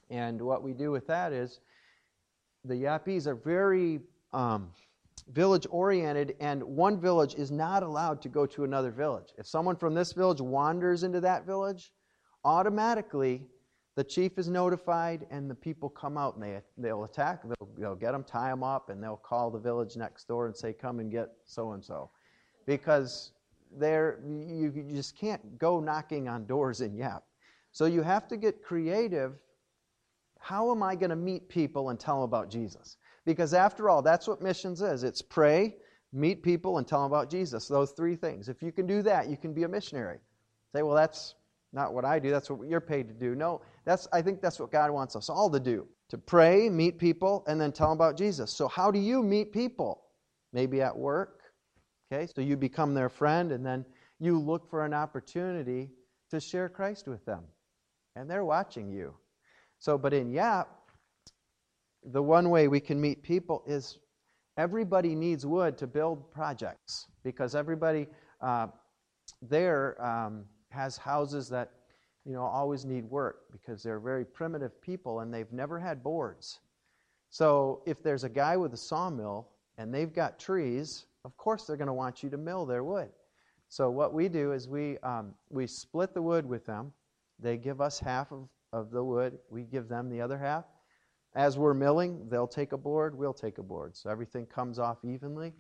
And 0.09 0.41
what 0.41 0.63
we 0.63 0.73
do 0.73 0.93
with 0.93 1.09
that 1.09 1.33
is 1.33 1.59
the 2.65 2.75
Yapese 2.75 3.27
are 3.27 3.35
very 3.35 3.99
um, 4.33 4.71
village 5.33 5.67
oriented, 5.71 6.35
and 6.41 6.63
one 6.63 7.01
village 7.01 7.35
is 7.35 7.51
not 7.51 7.83
allowed 7.83 8.23
to 8.23 8.29
go 8.29 8.47
to 8.47 8.65
another 8.65 8.91
village. 8.91 9.29
If 9.39 9.47
someone 9.47 9.77
from 9.77 9.95
this 9.95 10.13
village 10.13 10.41
wanders 10.41 11.03
into 11.03 11.21
that 11.21 11.47
village, 11.47 11.93
automatically 12.45 13.47
the 13.97 14.05
chief 14.05 14.39
is 14.39 14.49
notified 14.49 15.27
and 15.31 15.51
the 15.51 15.55
people 15.55 15.89
come 15.89 16.17
out 16.17 16.37
and 16.37 16.43
they, 16.43 16.61
they'll 16.79 17.05
attack 17.05 17.43
they'll, 17.43 17.69
they'll 17.77 17.95
get 17.95 18.13
them 18.13 18.25
tie 18.25 18.49
them 18.49 18.63
up 18.63 18.89
and 18.89 19.03
they'll 19.03 19.17
call 19.17 19.51
the 19.51 19.59
village 19.59 19.97
next 19.97 20.27
door 20.27 20.47
and 20.47 20.57
say 20.57 20.73
come 20.73 21.01
and 21.01 21.11
get 21.11 21.29
so 21.45 21.73
and 21.73 21.85
so 21.85 22.11
because 22.67 23.33
there 23.79 24.21
you, 24.27 24.73
just 24.95 25.19
can't 25.19 25.59
go 25.59 25.81
knocking 25.81 26.29
on 26.29 26.47
doors 26.47 26.81
in 26.81 26.97
yap. 26.97 27.25
So 27.73 27.85
you 27.85 28.03
have 28.03 28.27
to 28.29 28.37
get 28.37 28.65
creative. 28.65 29.35
How 30.39 30.71
am 30.71 30.83
i 30.83 30.95
going 30.95 31.11
to 31.11 31.17
meet 31.17 31.49
people 31.49 31.91
and 31.91 32.01
tell 32.01 32.17
them 32.17 32.25
about 32.25 32.51
jesus 32.51 32.97
because 33.27 33.55
after 33.55 33.89
all 33.89 34.03
that's 34.03 34.27
what 34.27 34.43
missions 34.43 34.83
is 34.83 35.03
it's 35.03 35.23
pray 35.23 35.77
meet 36.13 36.43
people 36.43 36.79
and 36.79 36.87
tell 36.87 37.03
them 37.03 37.11
about 37.11 37.31
jesus 37.31 37.69
those 37.69 37.93
three 37.93 38.17
things 38.17 38.49
if 38.49 38.63
you 38.63 38.73
can 38.73 38.87
do 38.87 39.03
that 39.03 39.29
you 39.29 39.37
can 39.37 39.53
be 39.53 39.63
a 39.63 39.69
missionary 39.69 40.19
say 40.75 40.83
well 40.83 40.95
that's 40.95 41.35
not 41.73 41.95
what 41.95 42.05
I 42.05 42.19
do, 42.19 42.31
that's 42.31 42.51
what 42.51 42.67
you're 42.69 42.81
paid 42.81 43.09
to 43.09 43.15
do. 43.15 43.35
No, 43.35 43.61
that's 43.85 44.09
I 44.13 44.23
think 44.23 44.41
that's 44.41 44.59
what 44.59 44.73
God 44.73 44.91
wants 44.91 45.15
us 45.15 45.29
all 45.29 45.51
to 45.51 45.61
do. 45.61 45.87
To 46.09 46.19
pray, 46.19 46.69
meet 46.69 46.99
people, 46.99 47.45
and 47.47 47.61
then 47.61 47.71
tell 47.71 47.89
them 47.89 47.97
about 47.97 48.17
Jesus. 48.17 48.53
So 48.53 48.67
how 48.67 48.91
do 48.91 48.99
you 48.99 49.23
meet 49.23 49.53
people? 49.53 50.03
Maybe 50.53 50.83
at 50.83 50.97
work. 50.97 51.43
Okay, 52.13 52.27
so 52.35 52.41
you 52.41 52.57
become 52.57 52.95
their 52.95 53.09
friend, 53.09 53.53
and 53.53 53.65
then 53.65 53.85
you 54.19 54.39
look 54.39 54.69
for 54.69 54.85
an 54.85 54.93
opportunity 54.93 55.91
to 56.31 56.41
share 56.41 56.69
Christ 56.69 57.07
with 57.07 57.25
them. 57.25 57.45
And 58.17 58.29
they're 58.29 58.45
watching 58.45 58.91
you. 58.91 59.15
So, 59.79 59.97
but 59.97 60.13
in 60.13 60.33
Yap, 60.33 60.69
the 62.05 62.23
one 62.23 62.51
way 62.51 62.69
we 62.69 62.81
can 62.81 63.01
meet 63.01 63.23
people 63.23 63.63
is 63.67 63.99
everybody 64.57 65.15
needs 65.15 65.47
wood 65.47 65.77
to 65.79 65.87
build 65.87 66.31
projects 66.31 67.07
because 67.23 67.55
everybody 67.55 68.07
uh, 68.41 68.67
there 69.43 70.03
um, 70.05 70.45
has 70.71 70.97
houses 70.97 71.49
that 71.49 71.71
you 72.25 72.33
know 72.33 72.43
always 72.43 72.85
need 72.85 73.05
work 73.05 73.45
because 73.53 73.83
they're 73.83 74.01
very 74.01 74.25
primitive 74.25 74.81
people 74.81 75.21
and 75.21 75.33
they've 75.33 75.53
never 75.53 75.79
had 75.79 76.03
boards. 76.03 76.61
So 77.31 77.83
if 77.87 78.03
there's 78.03 78.25
a 78.25 78.29
guy 78.29 78.57
with 78.57 78.75
a 78.75 78.77
sawmill 78.77 79.49
and 79.79 79.95
they've 79.95 80.13
got 80.13 80.39
trees, 80.39 81.07
of 81.25 81.37
course 81.37 81.65
they're 81.65 81.77
going 81.77 81.87
to 81.87 81.93
want 81.95 82.23
you 82.23 82.31
to 82.31 82.37
mill 82.37 82.67
their 82.67 82.83
wood. 82.83 83.11
So 83.69 83.89
what 83.89 84.13
we 84.13 84.29
do 84.29 84.53
is 84.53 84.69
we 84.69 84.99
um, 84.99 85.35
we 85.49 85.67
split 85.67 86.13
the 86.13 86.23
wood 86.23 86.45
with 86.45 86.67
them. 86.67 86.93
They 87.39 87.57
give 87.57 87.81
us 87.81 87.99
half 88.01 88.33
of, 88.33 88.49
of 88.73 88.91
the 88.91 89.03
wood. 89.03 89.39
We 89.49 89.63
give 89.63 89.89
them 89.89 90.11
the 90.11 90.21
other 90.21 90.39
half. 90.39 90.65
As 91.35 91.59
we're 91.59 91.75
milling, 91.75 92.29
they'll 92.29 92.49
take 92.49 92.73
a 92.73 92.79
board. 92.79 93.17
We'll 93.17 93.33
take 93.33 93.59
a 93.59 93.63
board. 93.63 93.97
So 93.97 94.11
everything 94.11 94.47
comes 94.47 94.79
off 94.79 94.99
evenly, 95.05 95.53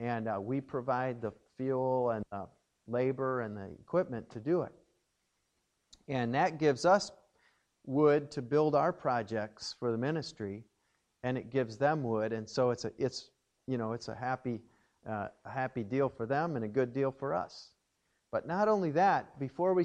and 0.00 0.28
uh, 0.28 0.38
we 0.40 0.60
provide 0.60 1.22
the 1.22 1.32
fuel 1.56 2.10
and 2.10 2.24
uh, 2.32 2.46
labor 2.88 3.42
and 3.42 3.56
the 3.56 3.70
equipment 3.80 4.28
to 4.30 4.40
do 4.40 4.62
it. 4.62 4.72
And 6.08 6.34
that 6.34 6.58
gives 6.58 6.84
us 6.84 7.12
wood 7.86 8.30
to 8.32 8.42
build 8.42 8.74
our 8.74 8.92
projects 8.92 9.76
for 9.78 9.92
the 9.92 9.98
ministry, 9.98 10.64
and 11.22 11.38
it 11.38 11.50
gives 11.50 11.76
them 11.76 12.02
wood, 12.02 12.32
and 12.32 12.48
so 12.48 12.70
it's 12.70 12.84
a 12.84 12.92
it's 12.98 13.30
you 13.66 13.78
know 13.78 13.92
it's 13.92 14.08
a 14.08 14.14
happy 14.14 14.60
uh, 15.08 15.28
a 15.44 15.50
happy 15.50 15.84
deal 15.84 16.08
for 16.08 16.26
them 16.26 16.56
and 16.56 16.64
a 16.64 16.68
good 16.68 16.92
deal 16.92 17.12
for 17.12 17.34
us. 17.34 17.70
But 18.32 18.46
not 18.46 18.68
only 18.68 18.90
that, 18.92 19.38
before 19.38 19.74
we 19.74 19.84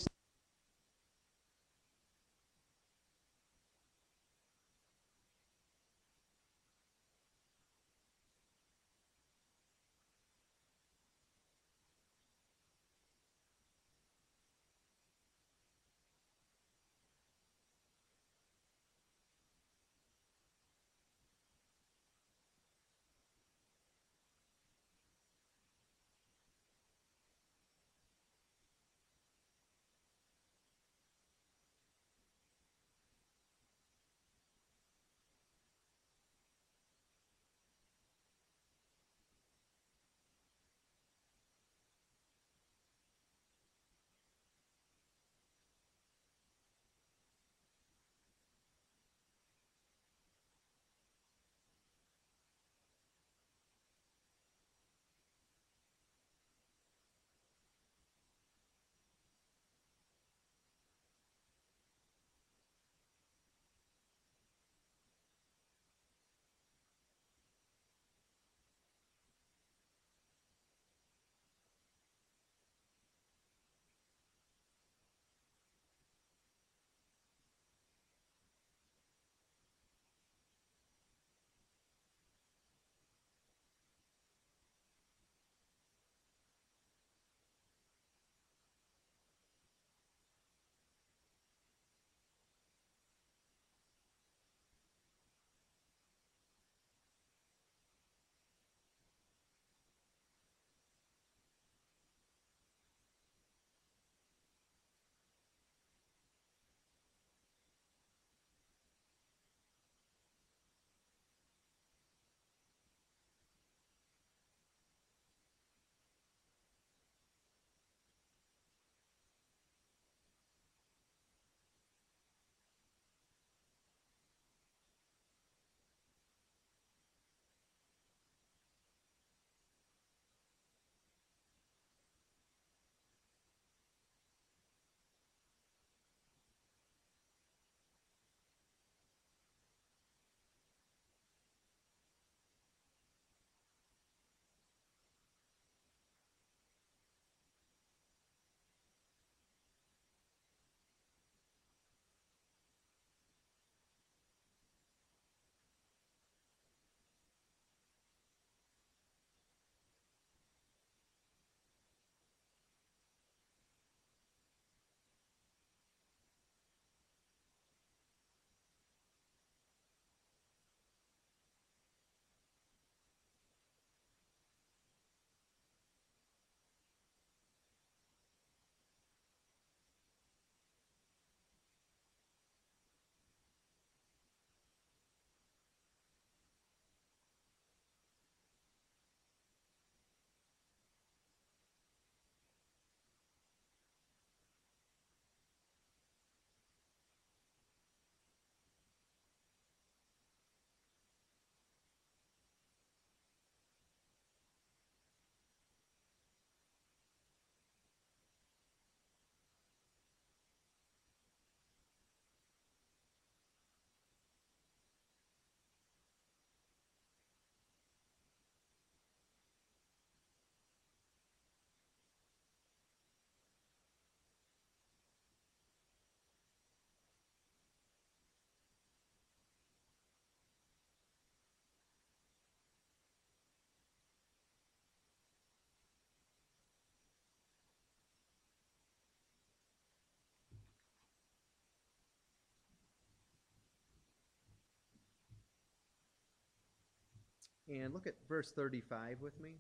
And 247.67 247.93
look 247.93 248.05
at 248.05 248.15
verse 248.27 248.51
35 248.51 249.21
with 249.21 249.39
me. 249.39 249.55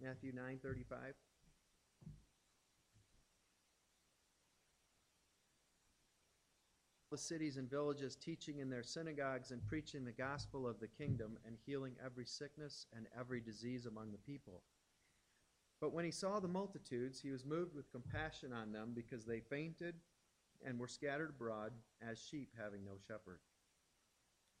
Matthew 0.00 0.32
9 0.32 0.58
35. 0.62 1.14
The 7.10 7.16
cities 7.16 7.56
and 7.56 7.70
villages, 7.70 8.16
teaching 8.16 8.58
in 8.58 8.68
their 8.68 8.82
synagogues 8.82 9.50
and 9.50 9.66
preaching 9.66 10.04
the 10.04 10.12
gospel 10.12 10.68
of 10.68 10.78
the 10.78 10.88
kingdom 10.88 11.38
and 11.46 11.56
healing 11.64 11.94
every 12.04 12.26
sickness 12.26 12.86
and 12.94 13.06
every 13.18 13.40
disease 13.40 13.86
among 13.86 14.12
the 14.12 14.18
people. 14.18 14.62
But 15.80 15.94
when 15.94 16.04
he 16.04 16.10
saw 16.10 16.38
the 16.38 16.48
multitudes, 16.48 17.18
he 17.18 17.30
was 17.30 17.46
moved 17.46 17.74
with 17.74 17.90
compassion 17.92 18.52
on 18.52 18.72
them 18.72 18.92
because 18.94 19.24
they 19.24 19.40
fainted 19.40 19.94
and 20.64 20.78
were 20.78 20.88
scattered 20.88 21.30
abroad 21.30 21.72
as 22.06 22.18
sheep 22.18 22.50
having 22.62 22.84
no 22.84 22.98
shepherd. 23.06 23.38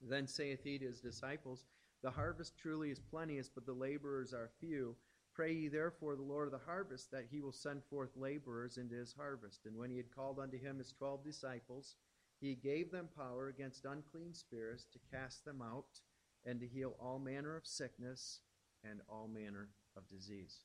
Then 0.00 0.26
saith 0.26 0.62
he 0.62 0.78
to 0.78 0.86
his 0.86 1.00
disciples, 1.00 1.66
The 2.02 2.10
harvest 2.10 2.56
truly 2.56 2.90
is 2.90 3.00
plenteous, 3.00 3.48
but 3.48 3.66
the 3.66 3.72
laborers 3.72 4.32
are 4.32 4.50
few. 4.60 4.96
Pray 5.34 5.52
ye 5.52 5.68
therefore 5.68 6.16
the 6.16 6.22
Lord 6.22 6.46
of 6.46 6.52
the 6.52 6.66
harvest 6.66 7.10
that 7.10 7.26
he 7.30 7.40
will 7.40 7.52
send 7.52 7.82
forth 7.84 8.10
laborers 8.16 8.76
into 8.76 8.96
his 8.96 9.12
harvest. 9.12 9.66
And 9.66 9.76
when 9.76 9.90
he 9.90 9.96
had 9.96 10.14
called 10.14 10.38
unto 10.38 10.58
him 10.58 10.78
his 10.78 10.92
twelve 10.92 11.24
disciples, 11.24 11.96
he 12.40 12.54
gave 12.54 12.90
them 12.90 13.08
power 13.16 13.48
against 13.48 13.84
unclean 13.84 14.34
spirits 14.34 14.86
to 14.92 14.98
cast 15.12 15.44
them 15.44 15.60
out 15.62 16.00
and 16.44 16.60
to 16.60 16.66
heal 16.66 16.96
all 17.00 17.18
manner 17.18 17.56
of 17.56 17.66
sickness 17.66 18.40
and 18.88 19.00
all 19.08 19.28
manner 19.28 19.68
of 19.96 20.08
disease. 20.08 20.58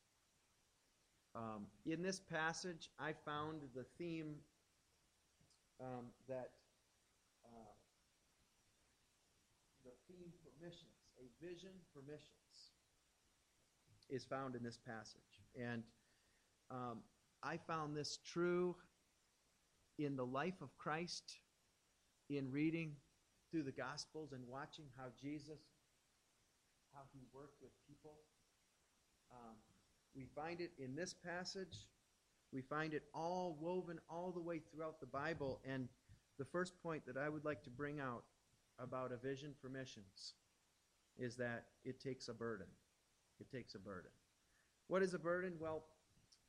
Um, 1.36 1.66
in 1.86 2.04
this 2.04 2.20
passage, 2.20 2.90
I 3.00 3.14
found 3.26 3.62
the 3.76 3.86
theme 3.98 4.36
um, 5.82 6.06
that 6.30 6.52
uh, 7.44 7.74
the 9.84 9.92
theme 10.08 10.32
for 10.44 10.52
missions, 10.64 11.03
a 11.20 11.46
vision 11.46 11.72
for 11.94 12.02
missions, 12.02 12.74
is 14.10 14.24
found 14.26 14.56
in 14.56 14.64
this 14.64 14.78
passage. 14.78 15.42
And 15.60 15.84
um, 16.70 17.00
I 17.42 17.58
found 17.58 17.96
this 17.96 18.20
true 18.26 18.76
in 19.98 20.16
the 20.16 20.26
life 20.26 20.62
of 20.62 20.76
Christ, 20.78 21.38
in 22.30 22.52
reading 22.52 22.96
through 23.52 23.64
the 23.64 23.72
Gospels 23.72 24.32
and 24.32 24.42
watching 24.48 24.86
how 24.98 25.06
Jesus, 25.22 25.60
how 26.94 27.02
he 27.14 27.20
worked 27.34 27.62
with 27.62 27.72
people. 27.88 28.16
Um, 29.32 29.56
we 30.16 30.26
find 30.36 30.62
it 30.62 30.72
in 30.80 30.96
this 30.96 31.14
passage. 31.14 31.88
We 32.52 32.62
find 32.62 32.94
it 32.94 33.04
all 33.14 33.58
woven 33.60 34.00
all 34.10 34.32
the 34.32 34.42
way 34.42 34.60
throughout 34.60 35.00
the 35.00 35.08
Bible. 35.08 35.60
And 35.68 35.88
the 36.38 36.46
first 36.46 36.74
point 36.82 37.06
that 37.06 37.18
I 37.18 37.30
would 37.30 37.46
like 37.46 37.64
to 37.64 37.70
bring 37.70 38.00
out 38.00 38.24
about 38.80 39.12
a 39.12 39.18
vision 39.18 39.54
for 39.62 39.70
missions 39.70 40.34
is 41.18 41.36
that 41.38 41.66
it 41.84 42.02
takes 42.02 42.28
a 42.28 42.34
burden. 42.34 42.68
It 43.40 43.50
takes 43.52 43.76
a 43.76 43.80
burden. 43.80 44.12
What 44.88 45.02
is 45.02 45.14
a 45.14 45.20
burden? 45.20 45.54
Well, 45.60 45.86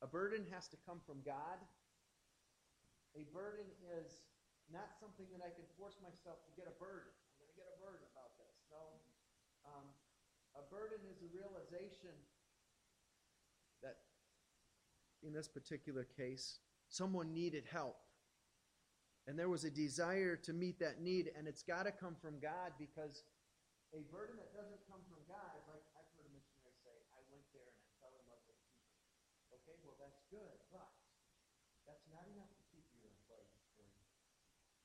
a 0.03 0.07
burden 0.07 0.45
has 0.53 0.69
to 0.69 0.77
come 0.85 1.01
from 1.07 1.21
God. 1.25 1.59
A 3.17 3.25
burden 3.33 3.67
is 4.01 4.25
not 4.73 4.97
something 4.99 5.27
that 5.33 5.45
I 5.45 5.53
can 5.53 5.65
force 5.79 5.97
myself 6.03 6.43
to 6.49 6.53
get 6.57 6.67
a 6.67 6.77
burden. 6.81 7.13
I'm 7.13 7.37
going 7.41 7.53
to 7.53 7.59
get 7.59 7.69
a 7.71 7.79
burden 7.81 8.05
about 8.11 8.35
this. 8.41 8.57
No. 8.73 9.01
Um, 9.65 9.87
a 10.57 10.65
burden 10.73 11.01
is 11.09 11.23
a 11.23 11.31
realization 11.31 12.15
that 13.83 13.97
in 15.23 15.33
this 15.33 15.49
particular 15.49 16.05
case, 16.05 16.59
someone 16.89 17.33
needed 17.33 17.65
help. 17.71 17.97
And 19.27 19.39
there 19.39 19.49
was 19.49 19.65
a 19.65 19.71
desire 19.71 20.37
to 20.37 20.53
meet 20.53 20.79
that 20.81 21.01
need, 21.01 21.31
and 21.37 21.49
it's 21.49 21.63
got 21.63 21.85
to 21.85 21.93
come 21.93 22.15
from 22.21 22.41
God 22.41 22.77
because 22.79 23.25
a 23.95 24.03
burden 24.11 24.35
that 24.43 24.51
doesn't 24.51 24.83
come 24.91 25.01
from 25.07 25.23
God, 25.31 25.55
like 25.71 25.87
I've 25.95 26.11
heard 26.19 26.27
a 26.27 26.35
missionary 26.35 26.75
say, 26.83 26.95
I 27.15 27.23
went 27.31 27.47
there 27.55 27.71
and 27.71 27.79
I 27.79 27.89
fell 28.03 28.15
in 28.19 28.25
love 28.27 28.43
with 28.51 28.59
people. 28.67 28.91
Okay, 29.63 29.79
well, 29.87 29.95
that's 30.03 30.19
good, 30.35 30.59
but 30.75 30.91
that's 31.87 32.03
not 32.11 32.27
enough 32.35 32.51
to 32.59 32.65
keep 32.75 32.85
you 32.91 33.07
in 33.07 33.15
place 33.31 33.55
for 33.79 33.87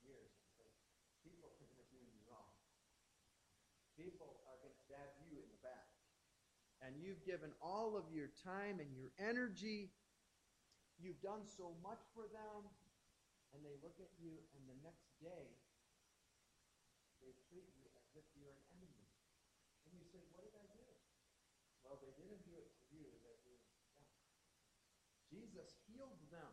years 0.06 0.30
because 0.46 0.70
people 1.26 1.48
are 1.48 1.58
going 1.58 1.74
to 1.74 1.86
do 1.90 1.98
you 1.98 2.22
wrong. 2.30 2.54
People 3.98 4.40
are 4.46 4.56
going 4.62 4.72
to 4.72 4.82
stab 4.86 5.10
you 5.26 5.42
in 5.42 5.48
the 5.50 5.60
back. 5.64 5.90
And 6.80 6.96
you've 6.96 7.20
given 7.26 7.52
all 7.60 7.98
of 7.98 8.08
your 8.08 8.32
time 8.40 8.80
and 8.80 8.88
your 8.96 9.12
energy. 9.20 9.92
You've 10.96 11.20
done 11.20 11.44
so 11.44 11.76
much 11.84 12.00
for 12.16 12.24
them. 12.30 12.68
And 13.52 13.60
they 13.66 13.74
look 13.82 13.98
at 13.98 14.08
you, 14.22 14.38
and 14.54 14.62
the 14.70 14.78
next 14.86 15.10
day, 15.18 15.58
they 17.20 17.34
treat 17.50 17.66
you 17.76 17.90
as 17.98 18.08
if 18.16 18.24
you're 18.32 18.54
an 18.54 18.64
enemy. 18.78 19.10
And 19.84 19.92
you 19.98 20.06
say, 20.06 20.22
What 20.32 20.46
did 20.46 20.54
I 20.56 20.64
do? 20.70 20.86
Well, 21.84 21.98
they 21.98 22.14
didn't 22.16 22.46
do 22.46 22.56
it 22.56 22.70
to 22.70 22.82
you, 22.94 23.10
they 23.26 23.36
did 23.44 23.58
it 23.58 23.66
to 23.66 23.84
them. 23.98 24.06
Jesus 25.60 25.74
healed 25.86 26.20
them. 26.30 26.52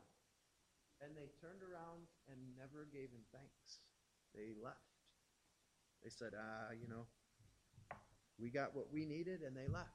And 1.02 1.16
they 1.16 1.30
turned 1.40 1.62
around 1.62 2.08
and 2.28 2.38
never 2.58 2.88
gave 2.92 3.10
him 3.10 3.22
thanks. 3.32 3.80
They 4.34 4.52
left. 4.62 4.78
They 6.04 6.10
said, 6.10 6.34
ah, 6.36 6.72
you 6.74 6.88
know, 6.88 7.06
we 8.40 8.50
got 8.50 8.76
what 8.76 8.92
we 8.92 9.06
needed, 9.06 9.42
and 9.42 9.56
they 9.56 9.68
left. 9.68 9.90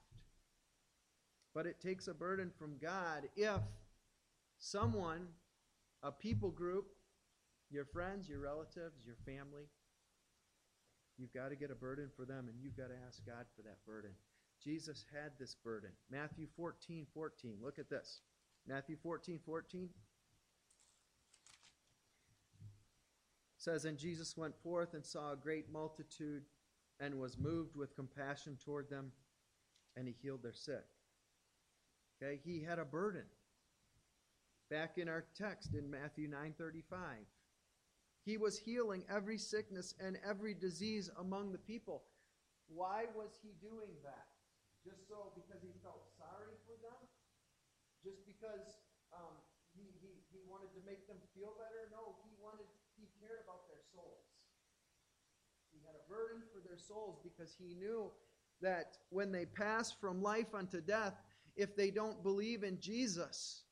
But 1.55 1.67
it 1.67 1.81
takes 1.81 2.09
a 2.09 2.15
burden 2.15 2.51
from 2.57 2.77
God 2.81 3.29
if 3.37 3.61
someone, 4.59 5.29
a 6.03 6.11
people 6.11 6.51
group, 6.51 6.87
your 7.71 7.85
friends, 7.85 8.29
your 8.29 8.41
relatives, 8.41 9.05
your 9.05 9.17
family, 9.27 9.65
you've 11.19 11.33
got 11.33 11.51
to 11.51 11.57
get 11.57 11.71
a 11.71 11.75
burden 11.75 12.11
for 12.17 12.25
them, 12.25 12.49
and 12.49 12.59
you've 12.61 12.77
got 12.77 12.89
to 12.89 12.97
ask 13.07 13.25
God 13.27 13.47
for 13.57 13.63
that 13.63 13.85
burden. 13.87 14.11
Jesus 14.63 15.05
had 15.13 15.33
this 15.39 15.55
burden. 15.55 15.91
Matthew 16.11 16.47
14, 16.57 17.07
14. 17.13 17.57
Look 17.63 17.79
at 17.79 17.91
this. 17.91 18.21
Matthew 18.67 18.97
14, 19.03 19.41
14. 19.45 19.89
says, 23.63 23.85
And 23.85 23.97
Jesus 23.97 24.37
went 24.37 24.55
forth 24.63 24.95
and 24.95 25.05
saw 25.05 25.33
a 25.33 25.37
great 25.37 25.71
multitude 25.73 26.43
and 26.99 27.19
was 27.19 27.39
moved 27.39 27.77
with 27.77 27.95
compassion 27.95 28.59
toward 28.65 28.91
them, 28.91 29.13
and 29.97 30.07
he 30.07 30.15
healed 30.21 30.43
their 30.43 30.53
sick. 30.53 30.85
Okay, 32.23 32.41
he 32.45 32.63
had 32.63 32.79
a 32.79 32.85
burden. 32.85 33.25
Back 34.71 34.99
in 34.99 35.09
our 35.09 35.25
text 35.37 35.75
in 35.75 35.91
Matthew 35.91 36.29
9:35, 36.29 37.27
he 38.25 38.37
was 38.37 38.59
healing 38.59 39.05
every 39.09 39.39
sickness 39.39 39.95
and 39.99 40.19
every 40.25 40.55
disease 40.55 41.11
among 41.19 41.53
the 41.53 41.59
people. 41.59 42.05
Why 42.69 43.07
was 43.15 43.39
he 43.43 43.51
doing 43.61 43.91
that? 44.03 44.29
Just 44.85 45.09
so 45.09 45.33
because 45.35 45.63
he 45.63 45.73
felt? 45.83 46.12
Just 48.03 48.27
because 48.27 48.83
um, 49.15 49.35
he, 49.75 49.87
he, 50.03 50.11
he 50.35 50.43
wanted 50.51 50.75
to 50.75 50.83
make 50.85 51.07
them 51.07 51.19
feel 51.35 51.55
better? 51.57 51.87
No, 51.95 52.19
he 52.27 52.35
wanted 52.43 52.67
he 52.99 53.09
cared 53.19 53.41
about 53.43 53.67
their 53.67 53.83
souls. 53.95 54.27
He 55.73 55.81
had 55.87 55.95
a 55.97 56.05
burden 56.11 56.43
for 56.53 56.61
their 56.61 56.79
souls 56.79 57.19
because 57.23 57.55
he 57.59 57.75
knew 57.75 58.11
that 58.61 58.99
when 59.11 59.33
they 59.33 59.47
pass 59.47 59.91
from 59.91 60.23
life 60.23 60.55
unto 60.55 60.81
death, 60.81 61.15
if 61.57 61.75
they 61.75 61.91
don't 61.91 62.23
believe 62.23 62.63
in 62.63 62.79
Jesus, 62.81 63.63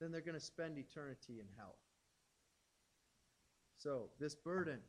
then 0.00 0.10
they're 0.10 0.20
going 0.20 0.38
to 0.38 0.40
spend 0.40 0.78
eternity 0.78 1.40
in 1.40 1.46
hell. 1.56 1.76
So, 3.78 4.08
this 4.18 4.34
burden 4.34 4.80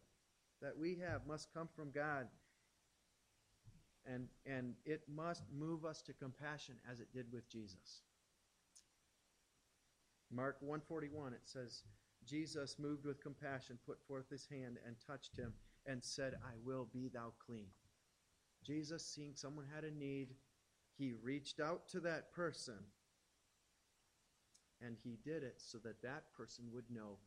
that 0.61 0.77
we 0.77 0.97
have 1.07 1.27
must 1.27 1.53
come 1.53 1.69
from 1.75 1.91
God. 1.91 2.27
And, 4.05 4.27
and 4.45 4.73
it 4.85 5.01
must 5.13 5.43
move 5.53 5.83
us 5.83 6.01
to 6.03 6.13
compassion 6.13 6.75
as 6.89 7.01
it 7.01 7.07
did 7.13 7.25
with 7.31 7.49
Jesus. 7.49 8.01
Mark 10.31 10.57
141 10.61 11.33
it 11.33 11.41
says 11.45 11.83
Jesus 12.25 12.75
moved 12.79 13.05
with 13.05 13.21
compassion 13.21 13.77
put 13.85 13.97
forth 14.07 14.29
his 14.29 14.47
hand 14.51 14.77
and 14.85 14.95
touched 15.05 15.37
him 15.37 15.53
and 15.85 16.03
said 16.03 16.35
I 16.43 16.55
will 16.65 16.87
be 16.91 17.07
thou 17.07 17.33
clean. 17.45 17.67
Jesus 18.65 19.05
seeing 19.05 19.33
someone 19.35 19.65
had 19.73 19.83
a 19.83 19.91
need 19.91 20.35
he 20.97 21.13
reached 21.23 21.59
out 21.59 21.87
to 21.89 21.99
that 22.01 22.33
person 22.33 22.79
and 24.81 24.95
he 25.03 25.17
did 25.23 25.43
it 25.43 25.55
so 25.57 25.77
that 25.79 26.01
that 26.01 26.23
person 26.35 26.65
would 26.73 26.89
know 26.89 27.17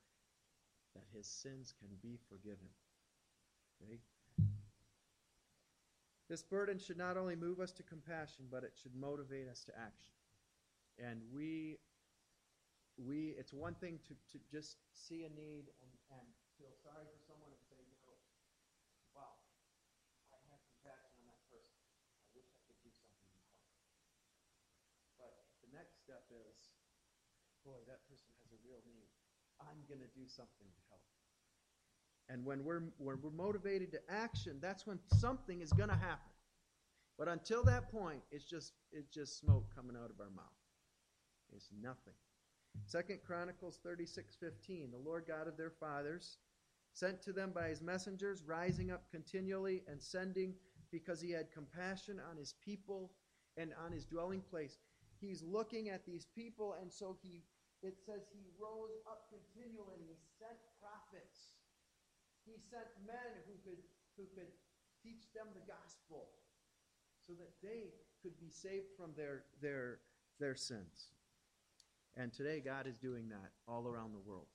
that 0.94 1.04
his 1.14 1.26
sins 1.26 1.72
can 1.78 1.88
be 2.02 2.18
forgiven. 2.28 2.68
Okay? 3.82 3.98
This 6.28 6.42
burden 6.42 6.78
should 6.78 6.96
not 6.96 7.16
only 7.16 7.34
move 7.34 7.58
us 7.58 7.72
to 7.72 7.82
compassion, 7.82 8.44
but 8.50 8.62
it 8.62 8.72
should 8.80 8.94
motivate 8.94 9.48
us 9.48 9.64
to 9.64 9.72
action. 9.72 10.12
And 10.98 11.22
we, 11.34 11.78
we 13.00 13.34
it's 13.40 13.52
one 13.52 13.74
thing 13.80 13.98
to, 14.08 14.14
to 14.32 14.36
just 14.52 14.76
see 14.92 15.24
a 15.24 15.30
need 15.32 15.72
and, 15.80 15.92
and 16.12 16.26
feel 16.60 16.72
sorry 16.84 17.08
for 17.08 17.20
someone 17.24 17.48
and 17.48 17.62
say, 17.72 17.80
know, 18.04 18.16
wow, 19.16 19.40
I 20.28 20.36
have 20.52 20.60
compassion 20.76 21.16
on 21.16 21.24
that 21.32 21.40
person. 21.48 21.80
I 22.20 22.28
wish 22.36 22.48
I 22.52 22.60
could 22.68 22.76
do 22.84 22.92
something. 22.92 23.32
But 25.16 25.32
the 25.64 25.72
next 25.72 26.04
step 26.04 26.28
is, 26.28 26.76
boy, 27.64 27.80
that 27.88 28.04
person 28.12 28.28
has 28.44 28.52
a 28.52 28.60
real 28.60 28.84
need. 28.84 29.08
I'm 29.64 29.80
going 29.88 30.04
to 30.04 30.12
do 30.12 30.28
something 30.28 30.68
to 30.68 30.82
help. 30.92 31.04
And 32.28 32.44
when 32.44 32.62
we're, 32.62 32.92
when 33.00 33.18
we're 33.20 33.34
motivated 33.34 33.90
to 33.96 34.00
action, 34.08 34.60
that's 34.60 34.86
when 34.86 35.00
something 35.16 35.60
is 35.60 35.72
going 35.72 35.88
to 35.90 35.98
happen. 35.98 36.30
But 37.18 37.28
until 37.28 37.64
that 37.64 37.92
point, 37.92 38.22
it's 38.30 38.48
just 38.48 38.72
it's 38.92 39.12
just 39.12 39.38
smoke 39.38 39.68
coming 39.76 39.94
out 39.94 40.08
of 40.08 40.18
our 40.20 40.30
mouth. 40.30 40.56
It's 41.54 41.68
nothing. 41.82 42.16
Second 42.86 43.20
Chronicles 43.24 43.78
36:15 43.84 44.90
The 44.90 44.98
Lord 44.98 45.24
God 45.26 45.46
of 45.46 45.56
their 45.56 45.70
fathers 45.70 46.38
sent 46.92 47.22
to 47.22 47.32
them 47.32 47.52
by 47.52 47.68
his 47.68 47.82
messengers 47.82 48.42
rising 48.42 48.90
up 48.90 49.08
continually 49.10 49.84
and 49.86 50.02
sending 50.02 50.54
because 50.90 51.20
he 51.20 51.30
had 51.30 51.52
compassion 51.52 52.20
on 52.28 52.36
his 52.36 52.54
people 52.64 53.12
and 53.56 53.72
on 53.84 53.92
his 53.92 54.04
dwelling 54.04 54.42
place. 54.42 54.78
He's 55.20 55.42
looking 55.42 55.88
at 55.88 56.04
these 56.04 56.26
people 56.26 56.74
and 56.80 56.92
so 56.92 57.16
he 57.22 57.44
it 57.82 57.96
says 58.04 58.28
he 58.32 58.44
rose 58.60 58.92
up 59.06 59.30
continually 59.30 59.96
and 60.00 60.08
he 60.08 60.18
sent 60.38 60.58
prophets. 60.80 61.54
He 62.44 62.58
sent 62.58 62.90
men 63.06 63.40
who 63.46 63.54
could 63.62 63.80
who 64.16 64.24
could 64.34 64.50
teach 65.02 65.32
them 65.32 65.46
the 65.54 65.64
gospel 65.64 66.28
so 67.24 67.32
that 67.34 67.52
they 67.62 67.94
could 68.22 68.38
be 68.40 68.50
saved 68.50 68.90
from 68.96 69.12
their 69.16 69.44
their 69.62 70.00
their 70.38 70.56
sins. 70.56 71.12
And 72.20 72.28
today, 72.36 72.60
God 72.60 72.84
is 72.84 73.00
doing 73.00 73.32
that 73.32 73.56
all 73.64 73.88
around 73.88 74.12
the 74.12 74.20
world. 74.20 74.52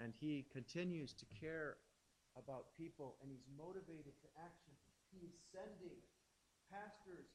And 0.00 0.16
He 0.16 0.48
continues 0.48 1.12
to 1.12 1.28
care 1.28 1.76
about 2.32 2.72
people, 2.72 3.20
and 3.20 3.28
He's 3.28 3.44
motivated 3.60 4.16
to 4.24 4.28
action. 4.40 4.72
He's 5.12 5.36
sending 5.52 6.00
pastors, 6.72 7.28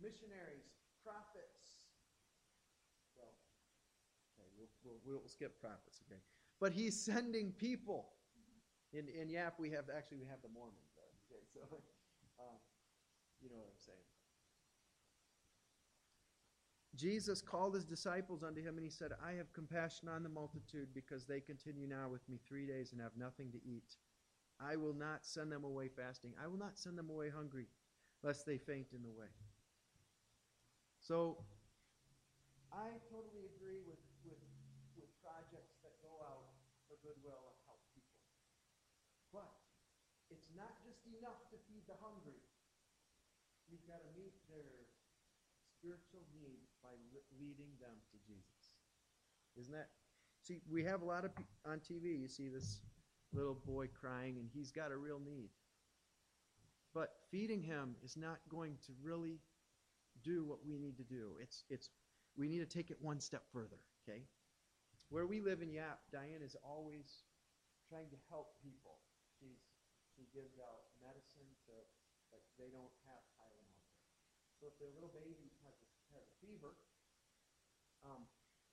missionaries, 0.00 0.64
prophets. 1.04 1.92
Well, 3.20 3.36
okay, 4.32 4.48
we'll, 4.56 4.72
we'll, 4.80 5.00
we'll 5.04 5.28
skip 5.28 5.60
prophets, 5.60 6.00
okay? 6.08 6.24
But 6.56 6.72
He's 6.72 6.96
sending 6.96 7.52
people. 7.52 8.16
In, 8.96 9.12
in 9.12 9.28
Yap, 9.28 9.60
we 9.60 9.68
have 9.76 9.92
actually 9.92 10.24
we 10.24 10.26
have 10.32 10.40
the 10.40 10.48
Mormons. 10.48 10.96
There, 10.96 11.12
okay, 11.28 11.44
so 11.52 11.60
uh, 12.40 12.56
you 13.44 13.52
know 13.52 13.60
what 13.60 13.68
I'm 13.68 13.84
saying. 13.84 14.09
Jesus 17.00 17.40
called 17.40 17.72
his 17.72 17.88
disciples 17.88 18.44
unto 18.44 18.60
him, 18.60 18.76
and 18.76 18.84
he 18.84 18.92
said, 18.92 19.16
I 19.24 19.32
have 19.40 19.48
compassion 19.56 20.04
on 20.04 20.20
the 20.22 20.28
multitude, 20.28 20.92
because 20.92 21.24
they 21.24 21.40
continue 21.40 21.88
now 21.88 22.12
with 22.12 22.20
me 22.28 22.36
three 22.44 22.68
days 22.68 22.92
and 22.92 23.00
have 23.00 23.16
nothing 23.16 23.48
to 23.56 23.60
eat. 23.64 23.96
I 24.60 24.76
will 24.76 24.92
not 24.92 25.24
send 25.24 25.48
them 25.48 25.64
away 25.64 25.88
fasting. 25.88 26.36
I 26.36 26.44
will 26.44 26.60
not 26.60 26.76
send 26.76 27.00
them 27.00 27.08
away 27.08 27.32
hungry, 27.32 27.64
lest 28.20 28.44
they 28.44 28.60
faint 28.60 28.92
in 28.92 29.00
the 29.00 29.08
way. 29.16 29.32
So, 31.00 31.40
I 32.68 32.92
totally 33.08 33.48
agree 33.56 33.80
with, 33.88 34.04
with, 34.20 34.44
with 35.00 35.08
projects 35.24 35.80
that 35.80 35.96
go 36.04 36.12
out 36.20 36.52
for 36.84 37.00
goodwill 37.00 37.48
and 37.48 37.56
help 37.64 37.80
people. 37.96 38.20
But 39.32 39.48
it's 40.28 40.52
not 40.52 40.76
just 40.84 41.00
enough 41.16 41.48
to 41.48 41.56
feed 41.64 41.88
the 41.88 41.96
hungry. 42.04 42.44
We've 43.72 43.88
got 43.88 44.04
to 44.04 44.10
meet 44.12 44.36
their 44.52 44.84
spiritual 45.80 46.28
need 46.36 46.69
by 46.82 46.96
leading 47.38 47.72
them 47.80 47.96
to 48.12 48.16
Jesus. 48.26 48.74
Isn't 49.58 49.74
that? 49.74 49.88
See, 50.42 50.60
we 50.70 50.84
have 50.84 51.02
a 51.02 51.04
lot 51.04 51.24
of 51.24 51.32
on 51.66 51.80
TV. 51.80 52.18
You 52.18 52.28
see 52.28 52.48
this 52.48 52.80
little 53.32 53.58
boy 53.66 53.88
crying, 53.88 54.38
and 54.38 54.48
he's 54.52 54.70
got 54.70 54.92
a 54.92 54.96
real 54.96 55.20
need. 55.20 55.50
But 56.94 57.14
feeding 57.30 57.62
him 57.62 57.94
is 58.02 58.16
not 58.16 58.38
going 58.48 58.76
to 58.86 58.92
really 59.02 59.38
do 60.24 60.44
what 60.44 60.64
we 60.66 60.78
need 60.78 60.96
to 60.98 61.04
do. 61.04 61.36
It's 61.40 61.64
it's 61.70 61.90
we 62.36 62.48
need 62.48 62.60
to 62.60 62.66
take 62.66 62.90
it 62.90 62.98
one 63.00 63.20
step 63.20 63.44
further. 63.52 63.78
Okay, 64.02 64.22
where 65.08 65.26
we 65.26 65.40
live 65.40 65.62
in 65.62 65.70
Yap, 65.70 66.00
Diane 66.10 66.42
is 66.42 66.56
always 66.64 67.26
trying 67.88 68.10
to 68.10 68.18
help 68.28 68.58
people. 68.62 68.98
She's 69.38 69.60
she 70.16 70.26
gives 70.34 70.58
out 70.58 70.90
medicine 70.98 71.46
to 71.68 71.74
like 72.34 72.42
they 72.58 72.70
don't 72.74 72.94
have 73.06 73.22
Tylenol. 73.38 73.86
So 74.58 74.68
if 74.68 74.76
their 74.76 74.92
little 74.92 75.12
baby 75.14 75.50
um, 78.04 78.24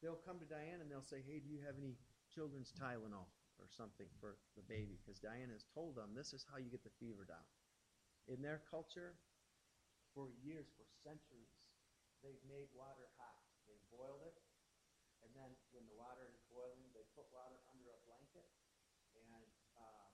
they'll 0.01 0.21
come 0.23 0.39
to 0.39 0.47
Diane 0.47 0.79
and 0.81 0.89
they'll 0.89 1.05
say, 1.05 1.21
"Hey, 1.21 1.39
do 1.39 1.49
you 1.49 1.59
have 1.65 1.75
any 1.77 1.97
children's 2.31 2.71
Tylenol 2.73 3.27
or 3.59 3.67
something 3.69 4.07
for 4.19 4.37
the 4.55 4.63
baby?" 4.63 4.97
Because 5.01 5.19
Diane 5.19 5.51
has 5.51 5.65
told 5.73 5.95
them 5.95 6.15
this 6.15 6.33
is 6.33 6.45
how 6.47 6.57
you 6.57 6.71
get 6.71 6.83
the 6.83 6.93
fever 6.99 7.25
down. 7.25 7.43
In 8.27 8.41
their 8.41 8.63
culture, 8.69 9.15
for 10.17 10.33
years, 10.41 10.67
for 10.73 10.87
centuries, 11.05 11.53
they've 12.25 12.41
made 12.49 12.67
water 12.73 13.05
hot. 13.21 13.37
They 13.69 13.77
boiled 13.93 14.23
it, 14.25 14.35
and 15.21 15.29
then 15.35 15.53
when 15.75 15.85
the 15.85 15.93
water 15.93 16.25
is 16.25 16.39
boiling, 16.49 16.87
they 16.95 17.05
put 17.13 17.27
water 17.29 17.59
under 17.69 17.93
a 17.93 17.99
blanket, 18.07 18.47
and 19.13 19.45
uh, 19.77 20.07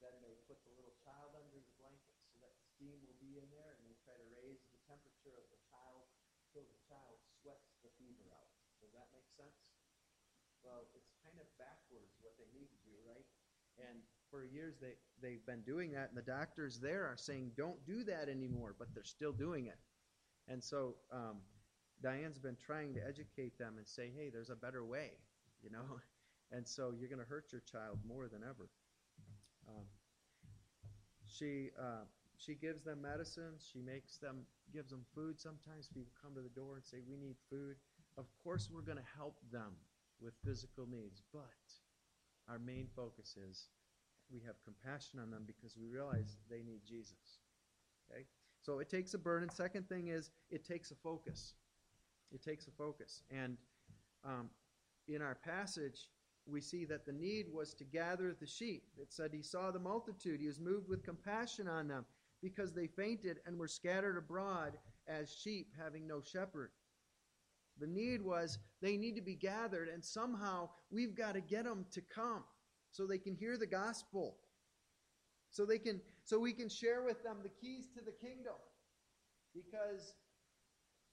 then 0.00 0.14
they 0.22 0.38
put 0.46 0.62
the 0.64 0.72
little 0.78 0.94
child 1.04 1.34
under 1.34 1.58
the 1.58 1.74
blanket 1.76 2.16
so 2.30 2.38
that 2.40 2.54
the 2.54 2.64
steam 2.78 2.96
will 3.04 3.18
be 3.18 3.36
in 3.36 3.46
there, 3.50 3.76
and 3.76 3.82
they 3.84 3.98
try 4.06 4.14
to 4.14 4.28
raise 4.32 4.62
the 4.70 4.80
temperature 4.86 5.34
of 5.36 5.44
the 5.50 5.60
till 6.58 6.66
the 6.66 6.82
child 6.90 7.22
sweats 7.38 7.70
the 7.86 7.90
fever 8.02 8.26
out. 8.34 8.50
Does 8.82 8.90
that 8.98 9.06
make 9.14 9.30
sense? 9.38 9.54
Well, 10.66 10.90
it's 10.90 11.14
kind 11.22 11.38
of 11.38 11.46
backwards 11.54 12.18
what 12.18 12.34
they 12.34 12.50
need 12.50 12.66
to 12.66 12.80
do, 12.82 12.98
right? 13.06 13.22
And 13.78 14.02
for 14.26 14.42
years 14.42 14.74
they, 14.82 14.98
they've 15.22 15.44
been 15.46 15.62
doing 15.62 15.94
that, 15.94 16.10
and 16.10 16.18
the 16.18 16.26
doctors 16.26 16.82
there 16.82 17.06
are 17.06 17.14
saying, 17.14 17.54
don't 17.54 17.78
do 17.86 18.02
that 18.10 18.26
anymore, 18.26 18.74
but 18.74 18.90
they're 18.90 19.06
still 19.06 19.30
doing 19.30 19.70
it. 19.70 19.78
And 20.50 20.58
so 20.58 20.98
um, 21.14 21.38
Diane's 22.02 22.42
been 22.42 22.58
trying 22.58 22.94
to 22.94 23.00
educate 23.06 23.54
them 23.54 23.78
and 23.78 23.86
say, 23.86 24.10
hey, 24.10 24.30
there's 24.34 24.50
a 24.50 24.58
better 24.58 24.82
way, 24.82 25.14
you 25.62 25.70
know? 25.70 26.02
And 26.50 26.66
so 26.66 26.90
you're 26.90 27.08
going 27.08 27.22
to 27.22 27.28
hurt 27.28 27.52
your 27.52 27.62
child 27.70 27.98
more 28.02 28.26
than 28.26 28.42
ever. 28.42 28.66
Um, 29.68 29.86
she, 31.28 31.70
uh, 31.78 32.08
she 32.38 32.54
gives 32.54 32.82
them 32.82 33.02
medicines. 33.02 33.68
She 33.70 33.80
makes 33.80 34.16
them, 34.16 34.46
gives 34.72 34.90
them 34.90 35.04
food. 35.14 35.40
Sometimes 35.40 35.88
people 35.92 36.12
come 36.22 36.34
to 36.34 36.40
the 36.40 36.54
door 36.54 36.76
and 36.76 36.84
say, 36.84 36.98
we 37.08 37.16
need 37.16 37.36
food. 37.50 37.76
Of 38.16 38.26
course, 38.42 38.70
we're 38.72 38.82
going 38.82 38.98
to 38.98 39.16
help 39.16 39.38
them 39.52 39.74
with 40.20 40.34
physical 40.44 40.86
needs, 40.88 41.22
but 41.32 41.42
our 42.48 42.58
main 42.58 42.88
focus 42.94 43.36
is 43.50 43.66
we 44.32 44.40
have 44.46 44.56
compassion 44.64 45.20
on 45.20 45.30
them 45.30 45.44
because 45.46 45.76
we 45.76 45.86
realize 45.86 46.36
they 46.50 46.62
need 46.62 46.80
Jesus. 46.86 47.40
Okay? 48.10 48.24
So 48.62 48.78
it 48.78 48.88
takes 48.88 49.14
a 49.14 49.18
burden. 49.18 49.48
Second 49.50 49.88
thing 49.88 50.08
is 50.08 50.30
it 50.50 50.64
takes 50.66 50.90
a 50.90 50.94
focus. 50.96 51.54
It 52.32 52.42
takes 52.42 52.66
a 52.66 52.70
focus. 52.70 53.22
And 53.30 53.56
um, 54.24 54.50
in 55.06 55.22
our 55.22 55.34
passage, 55.34 56.10
we 56.46 56.60
see 56.60 56.84
that 56.86 57.04
the 57.06 57.12
need 57.12 57.46
was 57.52 57.74
to 57.74 57.84
gather 57.84 58.34
the 58.38 58.46
sheep. 58.46 58.84
It 59.00 59.12
said 59.12 59.30
he 59.32 59.42
saw 59.42 59.70
the 59.70 59.78
multitude. 59.78 60.40
He 60.40 60.46
was 60.46 60.60
moved 60.60 60.88
with 60.88 61.04
compassion 61.04 61.68
on 61.68 61.88
them 61.88 62.04
because 62.42 62.72
they 62.72 62.86
fainted 62.86 63.38
and 63.46 63.58
were 63.58 63.68
scattered 63.68 64.16
abroad 64.16 64.78
as 65.08 65.32
sheep 65.32 65.68
having 65.82 66.06
no 66.06 66.20
shepherd. 66.20 66.70
The 67.80 67.86
need 67.86 68.22
was 68.22 68.58
they 68.82 68.96
need 68.96 69.14
to 69.16 69.22
be 69.22 69.36
gathered, 69.36 69.88
and 69.88 70.04
somehow 70.04 70.68
we've 70.90 71.16
got 71.16 71.34
to 71.34 71.40
get 71.40 71.64
them 71.64 71.86
to 71.92 72.00
come 72.00 72.44
so 72.90 73.06
they 73.06 73.18
can 73.18 73.34
hear 73.34 73.56
the 73.56 73.66
gospel. 73.66 74.36
So 75.50 75.64
they 75.64 75.78
can 75.78 76.00
so 76.24 76.38
we 76.38 76.52
can 76.52 76.68
share 76.68 77.02
with 77.02 77.22
them 77.22 77.38
the 77.42 77.48
keys 77.48 77.86
to 77.96 78.04
the 78.04 78.12
kingdom. 78.12 78.54
Because 79.54 80.14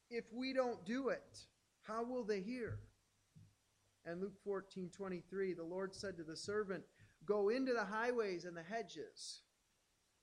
if 0.10 0.26
we 0.34 0.54
don't 0.54 0.84
do 0.86 1.10
it, 1.10 1.40
how 1.84 2.04
will 2.04 2.24
they 2.24 2.42
hear? 2.42 2.80
And 4.06 4.22
Luke 4.22 4.38
14, 4.44 4.92
23, 4.96 5.54
the 5.54 5.64
Lord 5.64 5.96
said 5.96 6.18
to 6.18 6.24
the 6.24 6.36
servant, 6.36 6.84
Go 7.26 7.50
into 7.50 7.74
the 7.74 7.86
highways 7.86 8.46
and 8.46 8.56
the 8.56 8.62
hedges 8.62 9.42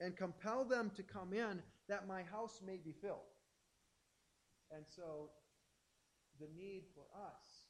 and 0.02 0.16
compel 0.16 0.64
them 0.64 0.90
to 0.96 1.02
come 1.02 1.32
in 1.32 1.62
that 1.88 2.08
my 2.08 2.22
house 2.22 2.60
may 2.66 2.76
be 2.76 2.92
filled. 2.92 3.30
And 4.74 4.84
so 4.86 5.30
the 6.40 6.48
need 6.56 6.82
for 6.94 7.04
us 7.14 7.68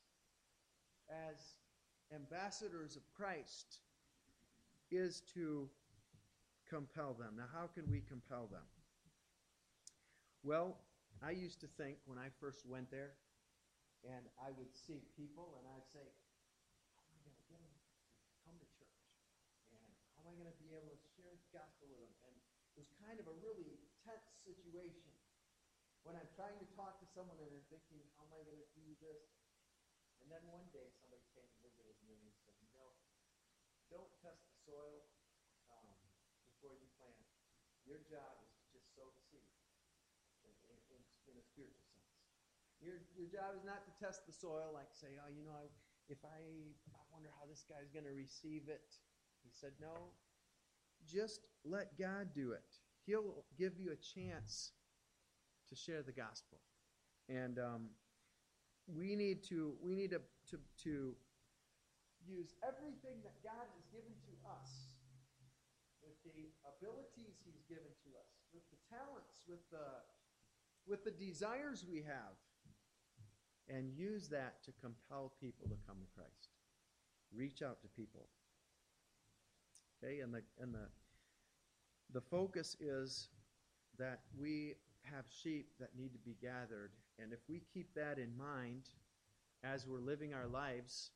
as 1.11 1.37
ambassadors 2.15 2.97
of 2.97 3.03
Christ 3.15 3.81
is 4.91 5.23
to 5.35 5.69
compel 6.69 7.13
them. 7.13 7.37
Now, 7.37 7.49
how 7.53 7.67
can 7.67 7.85
we 7.91 8.01
compel 8.01 8.49
them? 8.49 8.65
Well, 10.43 10.79
I 11.21 11.31
used 11.33 11.61
to 11.61 11.69
think 11.77 12.01
when 12.07 12.19
I 12.19 12.29
first 12.41 12.65
went 12.65 12.91
there, 12.91 13.13
and 14.03 14.27
I 14.41 14.51
would 14.59 14.73
see 14.73 15.05
people, 15.15 15.55
and 15.61 15.65
I'd 15.71 15.87
say, 15.87 16.03
how 16.97 17.05
am 17.07 17.13
I 17.15 17.21
going 17.23 17.37
to 17.39 17.47
get 17.47 17.61
them 17.61 17.77
to 17.79 18.35
come 18.43 18.57
to 18.59 18.69
church? 18.75 19.03
And 19.71 19.85
how 20.17 20.27
am 20.27 20.33
I 20.33 20.35
going 20.35 20.51
to 20.51 20.59
be 20.59 20.75
able 20.75 20.91
to 20.91 21.01
share 21.15 21.31
the 21.31 21.51
gospel 21.55 21.87
with 21.95 22.11
them? 22.27 22.35
Was 22.83 22.91
kind 22.99 23.23
of 23.23 23.31
a 23.31 23.37
really 23.39 23.79
tense 24.03 24.43
situation 24.43 25.15
when 26.03 26.19
I'm 26.19 26.27
trying 26.35 26.59
to 26.59 26.67
talk 26.75 26.99
to 26.99 27.07
someone 27.15 27.39
and 27.39 27.47
they're 27.47 27.71
thinking, 27.71 28.03
how 28.19 28.27
am 28.27 28.35
I 28.35 28.43
going 28.43 28.59
to 28.59 28.71
do 28.75 28.91
this? 28.99 29.23
And 30.19 30.27
then 30.27 30.43
one 30.51 30.67
day 30.75 30.91
somebody 30.99 31.23
came 31.31 31.47
and 31.47 31.63
visited 31.63 31.95
me 32.03 32.19
and 32.19 32.35
said, 32.43 32.59
you 32.59 32.75
know, 32.75 32.91
don't 33.87 34.11
test 34.19 34.43
the 34.51 34.59
soil 34.67 35.07
um, 35.71 35.95
before 36.43 36.75
you 36.75 36.91
plant. 36.99 37.23
Your 37.87 38.03
job 38.11 38.43
is 38.43 38.51
to 38.51 38.67
just 38.75 38.91
sow 38.99 39.07
the 39.15 39.23
seed 39.31 39.47
in, 40.43 40.75
in, 40.91 40.99
in 41.31 41.35
a 41.39 41.45
spiritual 41.47 41.87
sense. 41.95 42.19
Your, 42.83 42.99
your 43.15 43.31
job 43.31 43.55
is 43.55 43.63
not 43.63 43.87
to 43.87 43.95
test 44.03 44.27
the 44.27 44.35
soil, 44.35 44.75
like 44.75 44.91
say, 44.91 45.23
oh, 45.23 45.31
you 45.31 45.47
know, 45.47 45.55
I, 45.55 45.71
if 46.11 46.19
I, 46.27 46.43
I 46.99 47.03
wonder 47.15 47.31
how 47.39 47.47
this 47.47 47.63
guy's 47.63 47.95
going 47.95 48.11
to 48.11 48.17
receive 48.19 48.67
it. 48.67 48.91
He 49.47 49.55
said, 49.55 49.79
no, 49.79 50.19
just 51.07 51.47
let 51.65 51.99
God 51.99 52.29
do 52.35 52.53
it. 52.53 52.79
He'll 53.07 53.45
give 53.59 53.79
you 53.79 53.93
a 53.93 53.97
chance 53.97 54.73
to 55.69 55.75
share 55.75 56.03
the 56.03 56.13
gospel. 56.13 56.59
And 57.29 57.59
um, 57.59 57.89
we 58.87 59.17
need 59.17 59.43
to 59.49 59.75
we 59.83 59.95
need 59.95 60.11
to, 60.11 60.21
to 60.51 60.59
to 60.85 61.15
use 62.27 62.55
everything 62.63 63.19
that 63.23 63.35
God 63.43 63.67
has 63.75 63.85
given 63.91 64.15
to 64.27 64.33
us 64.47 64.93
with 66.03 66.19
the 66.27 66.51
abilities 66.67 67.39
he's 67.47 67.63
given 67.71 67.91
to 68.07 68.11
us, 68.19 68.31
with 68.55 68.67
the 68.71 68.79
talents, 68.91 69.43
with 69.47 69.63
the 69.71 70.03
with 70.87 71.05
the 71.05 71.15
desires 71.15 71.87
we 71.87 72.03
have, 72.03 72.35
and 73.69 73.91
use 73.95 74.29
that 74.29 74.63
to 74.67 74.73
compel 74.83 75.33
people 75.41 75.69
to 75.69 75.79
come 75.87 75.97
to 76.03 76.09
Christ. 76.15 76.51
Reach 77.33 77.63
out 77.63 77.81
to 77.83 77.89
people. 77.89 78.29
Okay, 80.03 80.21
and 80.21 80.35
the 80.35 80.43
and 80.61 80.75
the 80.75 80.89
the 82.13 82.21
focus 82.21 82.77
is 82.81 83.29
that 83.99 84.21
we 84.39 84.75
have 85.05 85.25
sheep 85.29 85.69
that 85.79 85.91
need 85.97 86.13
to 86.13 86.19
be 86.19 86.37
gathered, 86.41 86.93
and 87.19 87.33
if 87.33 87.41
we 87.49 87.63
keep 87.73 87.95
that 87.95 88.19
in 88.19 88.37
mind 88.37 88.89
as 89.65 89.87
we're 89.87 90.01
living 90.01 90.35
our 90.35 90.47
lives, 90.47 91.11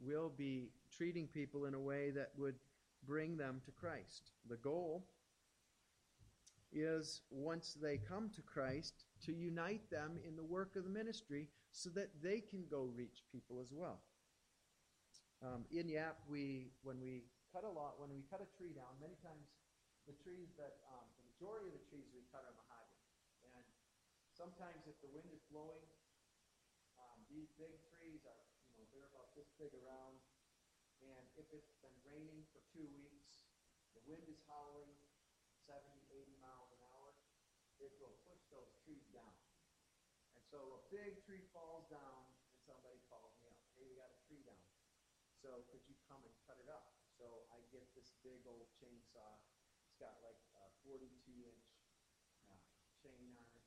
we'll 0.00 0.32
be 0.36 0.70
treating 0.96 1.26
people 1.28 1.66
in 1.66 1.74
a 1.74 1.80
way 1.80 2.10
that 2.10 2.30
would 2.36 2.56
bring 3.06 3.36
them 3.36 3.60
to 3.64 3.70
Christ. 3.70 4.32
The 4.48 4.56
goal 4.56 5.06
is 6.72 7.22
once 7.30 7.76
they 7.80 7.98
come 7.98 8.30
to 8.34 8.42
Christ 8.42 9.04
to 9.24 9.32
unite 9.32 9.88
them 9.90 10.18
in 10.26 10.36
the 10.36 10.44
work 10.44 10.76
of 10.76 10.84
the 10.84 10.90
ministry 10.90 11.48
so 11.72 11.90
that 11.90 12.10
they 12.22 12.40
can 12.40 12.64
go 12.70 12.90
reach 12.94 13.22
people 13.32 13.60
as 13.60 13.72
well. 13.72 14.00
Um, 15.42 15.64
in 15.70 15.88
Yap, 15.88 16.18
we 16.28 16.72
when 16.82 17.00
we 17.00 17.22
cut 17.52 17.64
a 17.64 17.72
lot 17.72 17.96
when 17.96 18.12
we 18.12 18.20
cut 18.28 18.44
a 18.44 18.48
tree 18.56 18.76
down, 18.76 18.92
many 19.00 19.16
times 19.24 19.48
the 20.04 20.16
trees 20.24 20.52
that 20.56 20.84
um, 20.88 21.08
the 21.20 21.24
majority 21.32 21.72
of 21.72 21.76
the 21.76 21.84
trees 21.88 22.08
we 22.12 22.24
cut 22.32 22.44
are 22.44 22.56
mahogany, 22.56 23.04
and 23.56 23.64
sometimes 24.32 24.84
if 24.88 24.96
the 25.00 25.10
wind 25.12 25.28
is 25.32 25.40
blowing, 25.48 25.84
um, 26.96 27.24
these 27.28 27.48
big 27.56 27.76
trees 27.92 28.24
are 28.24 28.44
you 28.68 28.76
know 28.76 28.84
they're 28.92 29.08
about 29.12 29.32
this 29.36 29.48
big 29.60 29.72
around, 29.84 30.16
and 31.04 31.24
if 31.36 31.48
it's 31.52 31.76
been 31.80 31.94
raining 32.04 32.44
for 32.52 32.60
two 32.72 32.88
weeks, 32.96 33.48
the 33.96 34.02
wind 34.04 34.24
is 34.28 34.40
howling 34.48 34.92
70, 35.68 35.84
80 36.08 36.40
miles 36.40 36.72
an 36.72 36.80
hour, 36.96 37.12
it 37.76 37.92
will 38.00 38.16
push 38.24 38.40
those 38.48 38.72
trees 38.80 39.04
down. 39.12 39.36
And 40.32 40.40
so 40.48 40.80
a 40.80 40.82
big 40.88 41.20
tree 41.28 41.44
falls 41.52 41.84
down, 41.92 42.24
and 42.48 42.56
somebody 42.64 42.96
calls 43.12 43.36
me 43.44 43.52
up. 43.52 43.60
Hey, 43.76 43.84
we 43.84 44.00
got 44.00 44.08
a 44.08 44.20
tree 44.24 44.40
down. 44.48 44.64
So 45.44 45.68
could 45.68 45.84
you 45.84 45.94
come 46.08 46.24
and 46.24 46.32
cut 46.48 46.56
it 46.56 46.72
up? 46.72 46.97
So 47.18 47.50
I 47.50 47.58
get 47.74 47.82
this 47.98 48.14
big 48.22 48.46
old 48.46 48.70
chainsaw. 48.78 49.42
It's 49.82 49.98
got 49.98 50.14
like 50.22 50.38
a 50.54 50.70
42 50.86 51.10
inch 51.42 51.66
uh, 52.46 52.54
chain 52.94 53.34
on 53.34 53.50
it, 53.58 53.66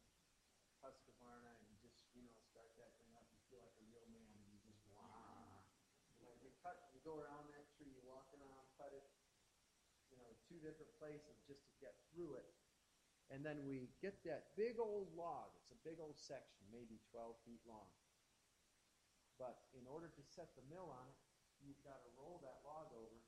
Husqvarna, 0.80 1.52
and 1.60 1.68
you 1.68 1.76
just 1.84 2.00
you 2.16 2.24
know 2.24 2.40
start 2.48 2.72
that 2.80 2.96
thing 2.96 3.12
up. 3.12 3.28
You 3.28 3.44
feel 3.52 3.60
like 3.60 3.76
a 3.76 3.84
real 3.92 4.08
man, 4.08 4.40
and 4.40 4.48
you 4.56 4.60
just 4.64 4.80
wah. 4.96 5.68
You 6.16 6.32
know, 6.32 6.36
you 6.40 6.48
cut, 6.64 6.80
you 6.96 7.04
go 7.04 7.20
around 7.20 7.52
that 7.52 7.68
tree, 7.76 7.92
you 7.92 8.00
walk 8.08 8.32
around, 8.40 8.64
cut 8.80 8.96
it, 8.96 9.04
you 10.08 10.16
know, 10.16 10.32
two 10.48 10.64
different 10.64 10.96
places 10.96 11.44
just 11.44 11.68
to 11.68 11.74
get 11.84 12.00
through 12.16 12.40
it. 12.40 12.48
And 13.36 13.44
then 13.44 13.68
we 13.68 13.92
get 14.00 14.24
that 14.24 14.56
big 14.56 14.80
old 14.80 15.12
log. 15.12 15.52
It's 15.60 15.76
a 15.76 15.80
big 15.84 16.00
old 16.00 16.16
section, 16.16 16.64
maybe 16.72 17.04
12 17.12 17.36
feet 17.44 17.64
long. 17.68 17.90
But 19.36 19.68
in 19.76 19.84
order 19.88 20.08
to 20.08 20.24
set 20.24 20.56
the 20.56 20.64
mill 20.72 20.88
on 20.88 21.04
it, 21.10 21.18
you've 21.64 21.82
got 21.82 22.04
to 22.06 22.10
roll 22.18 22.44
that 22.44 22.62
log 22.62 22.92
over. 22.94 23.21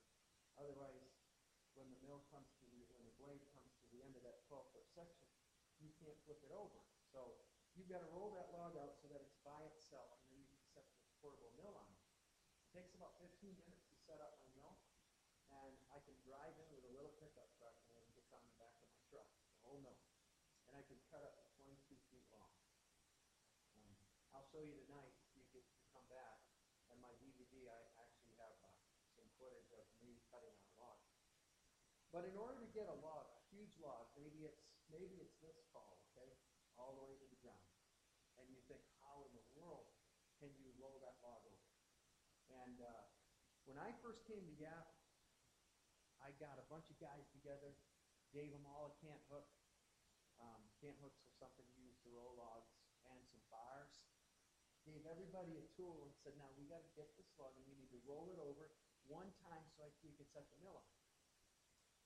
Otherwise, 0.58 1.10
when 1.74 1.90
the 1.90 2.00
mill 2.06 2.22
comes 2.30 2.50
to 2.62 2.66
the, 2.70 2.86
when 2.94 3.06
the 3.06 3.18
blade 3.18 3.42
comes 3.54 3.74
to 3.82 3.86
the 3.90 4.02
end 4.06 4.14
of 4.14 4.24
that 4.26 4.46
12 4.46 4.74
foot 4.74 4.88
section, 4.94 5.30
you 5.82 5.90
can't 5.98 6.18
flip 6.24 6.40
it 6.46 6.54
over. 6.54 6.80
So 7.10 7.38
you've 7.74 7.90
got 7.90 8.06
to 8.06 8.10
roll 8.14 8.34
that 8.38 8.54
log 8.54 8.78
out 8.78 8.98
so 9.02 9.10
that 9.10 9.22
it's 9.22 9.38
by 9.42 9.62
itself, 9.74 10.22
and 10.26 10.38
then 10.38 10.46
you 10.46 10.50
can 10.54 10.62
set 10.74 10.86
the 10.86 11.02
portable 11.22 11.54
mill 11.58 11.74
on 11.74 11.90
it. 11.90 12.02
It 12.70 12.82
takes 12.82 12.94
about 12.94 13.18
15 13.22 13.54
minutes 13.54 13.86
to 13.90 13.96
set 14.06 14.22
up 14.22 14.38
my 14.42 14.50
mill 14.58 14.78
and 15.62 15.76
I 15.94 16.02
can 16.02 16.18
drive 16.26 16.58
in 16.58 16.68
with 16.74 16.86
a 16.90 16.94
little 16.94 17.14
pickup 17.22 17.50
truck 17.62 17.78
and 17.90 17.98
it 18.02 18.10
gets 18.18 18.34
on 18.34 18.42
the 18.42 18.56
back 18.58 18.74
of 18.82 18.90
my 18.90 19.02
truck, 19.10 19.30
the 19.54 19.62
whole 19.62 19.82
mill. 19.86 20.00
And 20.70 20.74
I 20.74 20.84
can 20.90 20.98
cut 21.14 21.22
up 21.22 21.38
to 21.38 21.46
22 21.62 21.94
feet 22.10 22.26
long. 22.34 22.50
Um, 23.78 23.94
I'll 24.34 24.48
show 24.50 24.66
you 24.66 24.74
tonight 24.90 25.14
if 25.22 25.30
you 25.38 25.46
get 25.54 25.66
to 25.70 25.78
come 25.94 26.06
back. 26.10 26.42
And 26.90 26.98
my 27.02 27.14
DVD, 27.22 27.70
I 27.70 27.80
actually 28.02 28.38
have 28.42 28.54
uh, 28.66 28.70
some 29.14 29.30
footage 29.38 29.70
of 29.74 29.86
me 30.02 30.18
cutting 30.30 30.54
on 30.58 30.66
a 30.66 30.76
log. 30.82 31.02
But 32.14 32.30
in 32.30 32.38
order 32.38 32.62
to 32.62 32.70
get 32.78 32.86
a 32.86 32.98
log, 33.02 33.26
a 33.34 33.42
huge 33.50 33.74
log, 33.82 34.06
maybe 34.14 34.46
it's 34.46 34.62
maybe 34.94 35.18
it's 35.18 35.34
this 35.42 35.58
tall, 35.74 35.98
okay, 36.14 36.30
all 36.78 36.94
the 36.94 37.02
way 37.10 37.18
to 37.18 37.26
the 37.26 37.42
ground, 37.42 37.74
and 38.38 38.46
you 38.54 38.62
think, 38.70 38.86
how 39.02 39.26
in 39.26 39.34
the 39.34 39.42
world 39.58 39.90
can 40.38 40.54
you 40.62 40.70
roll 40.78 41.02
that 41.02 41.18
log 41.26 41.42
over? 41.42 41.74
And 42.54 42.78
uh, 42.78 43.10
when 43.66 43.82
I 43.82 43.90
first 44.06 44.22
came 44.30 44.46
to 44.46 44.56
Yap, 44.62 44.86
I 46.22 46.30
got 46.38 46.62
a 46.62 46.66
bunch 46.70 46.86
of 46.94 47.02
guys 47.02 47.26
together, 47.34 47.74
gave 48.30 48.54
them 48.54 48.70
all 48.70 48.94
a 48.94 48.96
cant 49.02 49.26
hook. 49.34 49.50
Um, 50.38 50.62
cant 50.86 51.02
hooks 51.02 51.18
are 51.26 51.34
something 51.42 51.66
used 51.82 51.98
to 52.06 52.14
roll 52.14 52.38
logs 52.38 52.70
and 53.10 53.18
some 53.34 53.42
bars. 53.50 53.90
Gave 54.86 55.02
everybody 55.10 55.58
a 55.58 55.66
tool 55.74 56.06
and 56.06 56.14
said, 56.22 56.38
now 56.38 56.52
we 56.54 56.70
got 56.70 56.86
to 56.86 56.92
get 56.94 57.10
this 57.18 57.28
log 57.42 57.58
and 57.58 57.66
we 57.66 57.74
need 57.74 57.90
to 57.90 58.02
roll 58.06 58.30
it 58.30 58.38
over 58.38 58.70
one 59.10 59.34
time 59.42 59.66
so 59.74 59.88
I, 59.88 59.90
we 60.06 60.14
can 60.14 60.28
set 60.30 60.46
the 60.54 60.60
mill 60.62 60.78
on. 60.78 60.93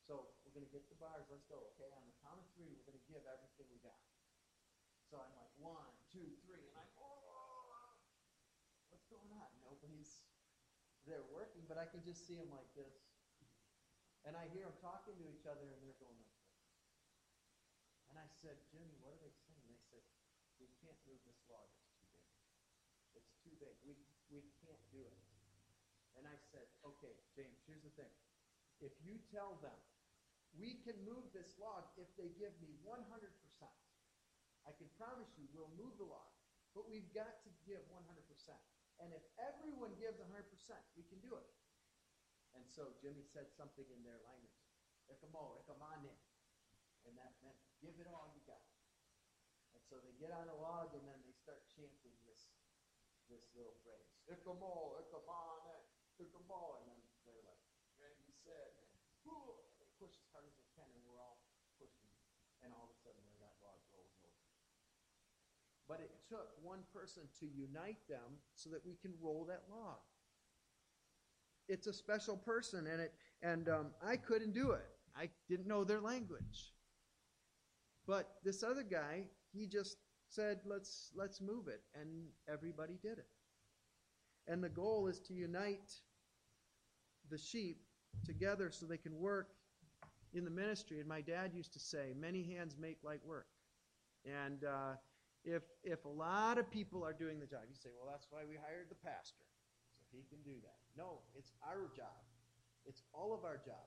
So 0.08 0.24
we're 0.48 0.56
going 0.56 0.63
to 0.63 0.72
get 0.72 0.88
the 0.88 0.96
bars. 0.96 1.28
Let's 1.28 1.43
go. 1.52 1.60
Okay, 1.76 1.91
on 1.91 2.00
the 2.08 2.15
count 2.24 2.39
of 2.39 2.48
three, 2.56 2.72
we're 2.72 2.88
going 2.88 2.96
to 2.96 3.08
give 3.12 3.28
everything 3.28 3.67
we 3.67 3.76
got. 3.84 4.00
So 5.12 5.20
I'm 5.20 5.36
like 5.36 5.52
one, 5.60 5.91
two, 6.08 6.24
three, 6.48 6.63
and 6.63 6.76
I'm 6.80 6.91
oh, 6.96 7.91
what's 8.88 9.04
going 9.12 9.28
on? 9.36 9.52
Nobody's 9.67 10.24
there 11.04 11.28
working, 11.36 11.67
but 11.67 11.76
I 11.76 11.91
can 11.91 12.00
just 12.08 12.24
see 12.24 12.39
them 12.39 12.48
like 12.56 12.72
this. 12.72 13.04
And 14.24 14.39
I 14.39 14.48
hear 14.56 14.63
them 14.63 14.80
talking 14.80 15.15
to 15.20 15.28
each 15.28 15.43
other, 15.43 15.67
and 15.67 15.80
they're 15.84 16.00
going 16.00 16.15
like 16.24 16.39
this. 16.39 16.56
And 18.08 18.15
I 18.15 18.28
said, 18.39 18.56
Jimmy, 18.72 18.96
what 19.04 19.12
are 19.12 19.20
they 19.20 19.36
saying? 19.43 19.63
They 19.67 19.80
said, 19.91 20.04
we 20.56 20.72
can't 20.80 21.00
move 21.04 21.20
this 21.28 21.39
log. 21.52 21.67
It's 21.76 21.91
too 22.00 22.08
big. 22.15 22.28
It's 23.12 23.36
too 23.43 23.56
big. 23.60 23.76
We, 23.84 23.96
we 24.32 24.39
can't 24.63 24.84
do 24.88 25.04
it. 25.04 25.20
And 26.15 26.24
I 26.24 26.36
said, 26.52 26.67
okay, 26.96 27.12
James, 27.36 27.60
here's 27.67 27.84
the 27.84 27.91
thing. 28.00 28.12
If 28.80 28.96
you 29.04 29.20
tell 29.32 29.60
them, 29.60 29.76
we 30.55 30.79
can 30.88 30.95
move 31.03 31.27
this 31.36 31.51
log 31.60 31.91
if 31.99 32.07
they 32.15 32.31
give 32.39 32.55
me 32.63 32.71
100%. 32.86 33.03
I 34.67 34.71
can 34.75 34.88
promise 34.95 35.31
you 35.36 35.47
we'll 35.51 35.71
move 35.75 35.95
the 35.99 36.07
log. 36.07 36.31
But 36.75 36.88
we've 36.88 37.10
got 37.12 37.41
to 37.43 37.51
give 37.65 37.81
100%. 37.89 37.97
And 39.01 39.10
if 39.13 39.23
everyone 39.38 39.93
gives 39.97 40.21
100%, 40.21 40.29
we 40.97 41.05
can 41.10 41.21
do 41.21 41.38
it. 41.38 41.49
And 42.57 42.65
so 42.65 42.93
Jimmy 42.97 43.25
said 43.25 43.49
something 43.53 43.86
in 43.89 44.01
their 44.01 44.17
language. 44.25 44.57
Ikamo, 45.10 45.62
ikamane. 45.62 46.13
And 47.05 47.13
that 47.15 47.38
meant 47.39 47.55
give 47.79 47.95
it 48.01 48.10
all 48.10 48.27
you 48.33 48.41
got. 48.49 48.62
And 49.77 49.81
so 49.86 50.01
they 50.01 50.12
get 50.17 50.33
on 50.33 50.49
a 50.49 50.57
log 50.57 50.91
and 50.97 51.05
then 51.05 51.21
they 51.23 51.36
start 51.38 51.62
chanting 51.69 52.17
this 52.25 52.49
this 53.29 53.43
little 53.53 53.75
phrase. 53.83 54.10
Ikamo, 54.31 54.97
ikamane, 55.03 55.77
ikamo. 56.17 56.81
And 56.81 56.86
then 56.89 57.01
they're 57.27 57.45
like, 57.45 57.62
Randy 57.99 58.31
said, 58.31 58.71
and 58.79 58.89
they 59.77 59.88
push 59.99 60.15
as 60.15 60.27
hard 60.31 60.47
as 60.47 60.55
they 60.55 60.67
can 60.73 60.88
and 60.88 61.03
we're 61.03 61.19
all 61.19 61.43
pushing. 61.75 62.07
And 62.63 62.74
all 62.74 62.89
of 62.89 62.93
a 62.93 63.00
sudden 63.02 63.24
log 63.39 63.80
rolls 63.93 64.17
over. 64.22 64.38
But 65.88 66.00
it 66.02 66.12
took 66.30 66.50
one 66.62 66.84
person 66.93 67.24
to 67.39 67.46
unite 67.46 68.02
them 68.10 68.41
so 68.56 68.70
that 68.70 68.86
we 68.86 68.96
can 69.02 69.13
roll 69.22 69.46
that 69.50 69.63
log. 69.70 70.00
It's 71.70 71.88
a 71.88 71.93
special 71.93 72.38
person 72.38 72.88
and 72.88 73.02
it 73.02 73.13
and 73.41 73.67
um, 73.70 73.88
i 74.06 74.15
couldn't 74.15 74.54
do 74.54 74.72
it. 74.72 74.88
I 75.15 75.30
didn't 75.50 75.67
know 75.67 75.84
their 75.84 76.02
language. 76.02 76.74
But 78.06 78.36
this 78.43 78.63
other 78.63 78.84
guy 78.84 79.26
he 79.54 79.67
just 79.67 79.98
said 80.30 80.60
let's 80.65 81.12
let's 81.15 81.41
move 81.41 81.67
it 81.67 81.82
and 82.00 82.28
everybody 82.52 82.98
did 83.02 83.17
it. 83.17 83.28
And 84.48 84.63
the 84.63 84.70
goal 84.70 85.08
is 85.08 85.20
to 85.28 85.34
unite 85.34 85.91
the 87.30 87.38
sheep 87.38 87.82
together 88.26 88.72
so 88.72 88.86
they 88.86 88.98
can 88.98 89.17
work 89.17 89.50
in 90.38 90.45
the 90.45 90.52
ministry 90.52 91.00
and 91.00 91.08
my 91.08 91.21
dad 91.21 91.52
used 91.54 91.73
to 91.73 91.80
say 91.80 92.13
many 92.19 92.43
hands 92.43 92.76
make 92.80 92.97
light 93.04 93.21
work 93.26 93.47
and 94.26 94.63
uh, 94.63 94.93
if 95.43 95.63
if 95.84 96.06
a 96.06 96.10
lot 96.10 96.58
of 96.58 96.69
people 96.69 97.04
are 97.04 97.13
doing 97.13 97.39
the 97.39 97.47
job 97.47 97.62
you 97.69 97.76
say 97.76 97.89
well 97.97 98.10
that's 98.10 98.28
why 98.30 98.41
we 98.47 98.56
hired 98.56 98.88
the 98.89 98.95
pastor 98.95 99.45
so 100.10 100.17
he 100.17 100.23
can 100.30 100.41
do 100.43 100.56
that 100.62 100.78
no, 100.97 101.19
it's 101.38 101.52
our 101.63 101.88
job. 101.95 102.26
It's 102.86 103.04
all 103.13 103.34
of 103.34 103.45
our 103.45 103.58
job. 103.58 103.86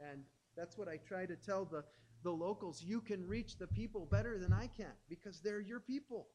And 0.00 0.22
that's 0.56 0.78
what 0.78 0.88
I 0.88 0.98
try 0.98 1.26
to 1.26 1.34
tell 1.34 1.64
the, 1.64 1.84
the 2.22 2.30
locals. 2.30 2.82
You 2.82 3.00
can 3.00 3.26
reach 3.26 3.58
the 3.58 3.66
people 3.66 4.06
better 4.10 4.38
than 4.38 4.52
I 4.52 4.68
can 4.68 4.92
because 5.08 5.40
they're 5.40 5.60
your 5.60 5.80
people. 5.80 6.28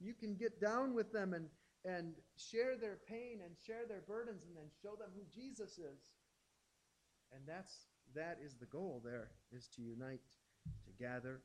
You 0.00 0.14
can 0.14 0.34
get 0.34 0.60
down 0.60 0.94
with 0.94 1.12
them 1.12 1.34
and, 1.34 1.46
and 1.84 2.14
share 2.36 2.76
their 2.76 2.98
pain 3.08 3.40
and 3.44 3.54
share 3.66 3.86
their 3.86 4.02
burdens 4.06 4.44
and 4.46 4.56
then 4.56 4.70
show 4.82 4.96
them 4.96 5.10
who 5.14 5.22
Jesus 5.34 5.72
is. 5.72 6.00
And 7.34 7.42
that's 7.46 7.86
that 8.14 8.38
is 8.44 8.54
the 8.54 8.66
goal 8.66 9.02
there, 9.04 9.28
is 9.52 9.68
to 9.76 9.82
unite, 9.82 10.20
to 10.86 10.92
gather. 11.02 11.40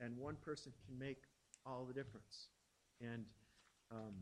and 0.00 0.16
one 0.16 0.36
person 0.36 0.72
can 0.86 0.98
make 0.98 1.22
all 1.64 1.84
the 1.86 1.94
difference. 1.94 2.48
And 3.00 3.24
um, 3.90 4.14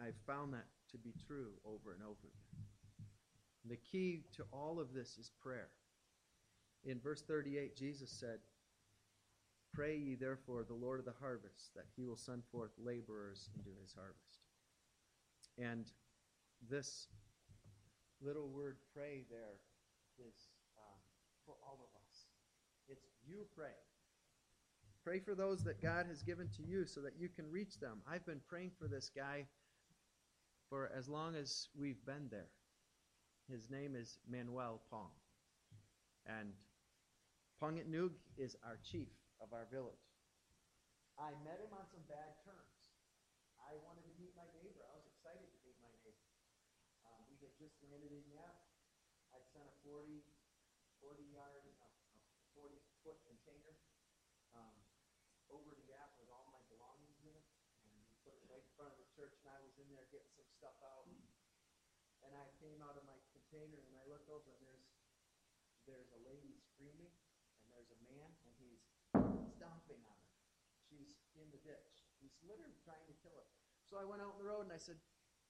I've 0.00 0.16
found 0.26 0.52
that 0.54 0.66
to 0.90 0.98
be 0.98 1.12
true 1.26 1.52
over 1.64 1.92
and 1.92 2.02
over 2.02 2.28
again. 2.28 2.66
The 3.68 3.76
key 3.76 4.24
to 4.36 4.44
all 4.52 4.80
of 4.80 4.92
this 4.92 5.16
is 5.18 5.30
prayer. 5.40 5.68
In 6.84 6.98
verse 6.98 7.22
38, 7.22 7.76
Jesus 7.76 8.10
said, 8.10 8.38
Pray 9.72 9.96
ye 9.96 10.14
therefore 10.16 10.64
the 10.64 10.74
Lord 10.74 10.98
of 10.98 11.06
the 11.06 11.14
harvest, 11.20 11.74
that 11.76 11.86
he 11.96 12.04
will 12.04 12.16
send 12.16 12.42
forth 12.50 12.72
laborers 12.78 13.48
into 13.56 13.70
his 13.80 13.94
harvest. 13.94 14.40
And 15.58 15.86
this 16.68 17.06
little 18.22 18.48
word 18.48 18.76
pray 18.94 19.24
there 19.30 19.58
is 20.18 20.34
um, 20.78 20.98
for 21.44 21.54
all 21.66 21.78
of 21.82 21.90
us. 22.06 22.26
It's 22.88 23.04
you 23.26 23.46
pray. 23.56 23.74
Pray 25.04 25.18
for 25.18 25.34
those 25.34 25.64
that 25.64 25.82
God 25.82 26.06
has 26.06 26.22
given 26.22 26.48
to 26.56 26.62
you 26.62 26.86
so 26.86 27.00
that 27.00 27.18
you 27.18 27.28
can 27.28 27.50
reach 27.50 27.78
them. 27.80 28.02
I've 28.06 28.24
been 28.24 28.40
praying 28.48 28.70
for 28.78 28.86
this 28.86 29.10
guy 29.14 29.46
for 30.70 30.90
as 30.96 31.08
long 31.08 31.34
as 31.34 31.68
we've 31.74 32.02
been 32.06 32.30
there. 32.30 32.48
His 33.50 33.68
name 33.68 33.98
is 33.98 34.18
Manuel 34.30 34.80
Pong. 34.90 35.10
And 36.24 36.54
Ponget 37.60 37.90
Nug 37.90 38.14
is 38.38 38.56
our 38.64 38.78
chief 38.80 39.10
of 39.42 39.50
our 39.52 39.66
village. 39.70 40.06
I 41.18 41.34
met 41.46 41.60
him 41.60 41.74
on 41.74 41.84
some 41.90 42.02
bad 42.08 42.38
terms. 42.46 42.78
I 43.60 43.76
wanted 43.84 44.06
to 44.06 44.14
meet 44.16 44.32
my 44.38 44.46
neighbor. 44.58 44.82
I 44.86 44.94
was 44.96 45.06
excited 45.06 45.44
to 45.44 45.58
meet 45.62 45.76
my 45.82 45.92
neighbor. 46.02 46.26
Um, 47.04 47.20
we 47.28 47.36
had 47.38 47.51
just 47.62 47.78
landed 47.86 48.10
in 48.10 48.26
Yap. 48.34 48.58
I 49.30 49.38
sent 49.54 49.62
a 49.70 49.74
40, 49.86 50.26
40 50.98 51.22
yard, 51.30 51.62
uh, 51.78 51.86
a 52.18 52.46
40 52.58 52.74
foot 53.06 53.22
container 53.22 53.78
um, 54.50 54.74
over 55.46 55.70
to 55.70 55.82
Yap 55.86 56.10
with 56.18 56.26
all 56.34 56.50
my 56.50 56.58
belongings 56.66 57.22
in 57.22 57.30
it. 57.30 57.46
And 57.86 57.94
we 58.02 58.18
put 58.26 58.34
it 58.34 58.42
right 58.50 58.66
in 58.66 58.72
front 58.74 58.90
of 58.90 58.98
the 58.98 59.06
church, 59.14 59.38
and 59.38 59.46
I 59.46 59.62
was 59.62 59.78
in 59.78 59.86
there 59.94 60.10
getting 60.10 60.34
some 60.34 60.50
stuff 60.58 60.74
out. 60.82 61.06
And 62.26 62.34
I 62.34 62.50
came 62.58 62.82
out 62.82 62.98
of 62.98 63.06
my 63.06 63.18
container, 63.30 63.78
and 63.78 63.94
I 63.94 64.02
looked 64.10 64.26
over, 64.26 64.50
and 64.58 64.62
there's 64.66 64.90
there's 65.86 66.10
a 66.14 66.20
lady 66.26 66.58
screaming, 66.66 67.14
and 67.62 67.66
there's 67.70 67.90
a 67.94 67.98
man, 68.02 68.26
and 68.42 68.54
he's 68.58 68.82
stomping 69.54 70.02
on 70.02 70.18
her. 70.18 70.34
She's 70.90 71.14
in 71.38 71.46
the 71.54 71.62
ditch. 71.62 72.06
He's 72.18 72.34
literally 72.42 72.78
trying 72.82 73.06
to 73.06 73.14
kill 73.22 73.38
her. 73.38 73.50
So 73.86 74.02
I 74.02 74.06
went 74.06 74.18
out 74.18 74.34
on 74.34 74.38
the 74.38 74.46
road 74.46 74.66
and 74.66 74.74
I 74.74 74.78
said, 74.78 74.98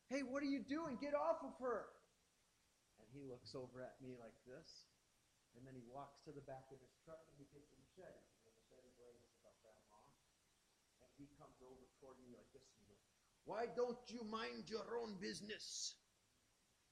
Hey, 0.08 0.24
what 0.24 0.44
are 0.44 0.48
you 0.48 0.60
doing? 0.60 1.00
Get 1.00 1.16
off 1.16 1.40
of 1.44 1.56
her. 1.60 2.01
He 3.12 3.22
looks 3.22 3.52
over 3.54 3.84
at 3.84 4.00
me 4.00 4.16
like 4.16 4.36
this. 4.48 4.88
And 5.52 5.68
then 5.68 5.76
he 5.76 5.84
walks 5.84 6.24
to 6.24 6.32
the 6.32 6.44
back 6.48 6.72
of 6.72 6.80
his 6.80 6.96
truck 7.04 7.20
and 7.28 7.36
he 7.36 7.44
takes 7.52 7.68
a 7.70 7.78
machete. 7.78 8.08
And 8.16 8.48
the 8.48 8.56
machete 8.56 8.90
blade 8.96 9.20
is 9.20 9.32
about 9.36 9.60
that 9.68 9.76
long. 9.92 10.08
And 11.04 11.12
he 11.20 11.28
comes 11.36 11.60
over 11.60 11.84
toward 12.00 12.16
me 12.24 12.32
like 12.32 12.48
this 12.56 12.72
and 12.72 12.88
goes, 12.88 13.04
Why 13.44 13.68
don't 13.68 14.00
you 14.08 14.24
mind 14.24 14.72
your 14.72 14.96
own 14.96 15.20
business? 15.20 16.00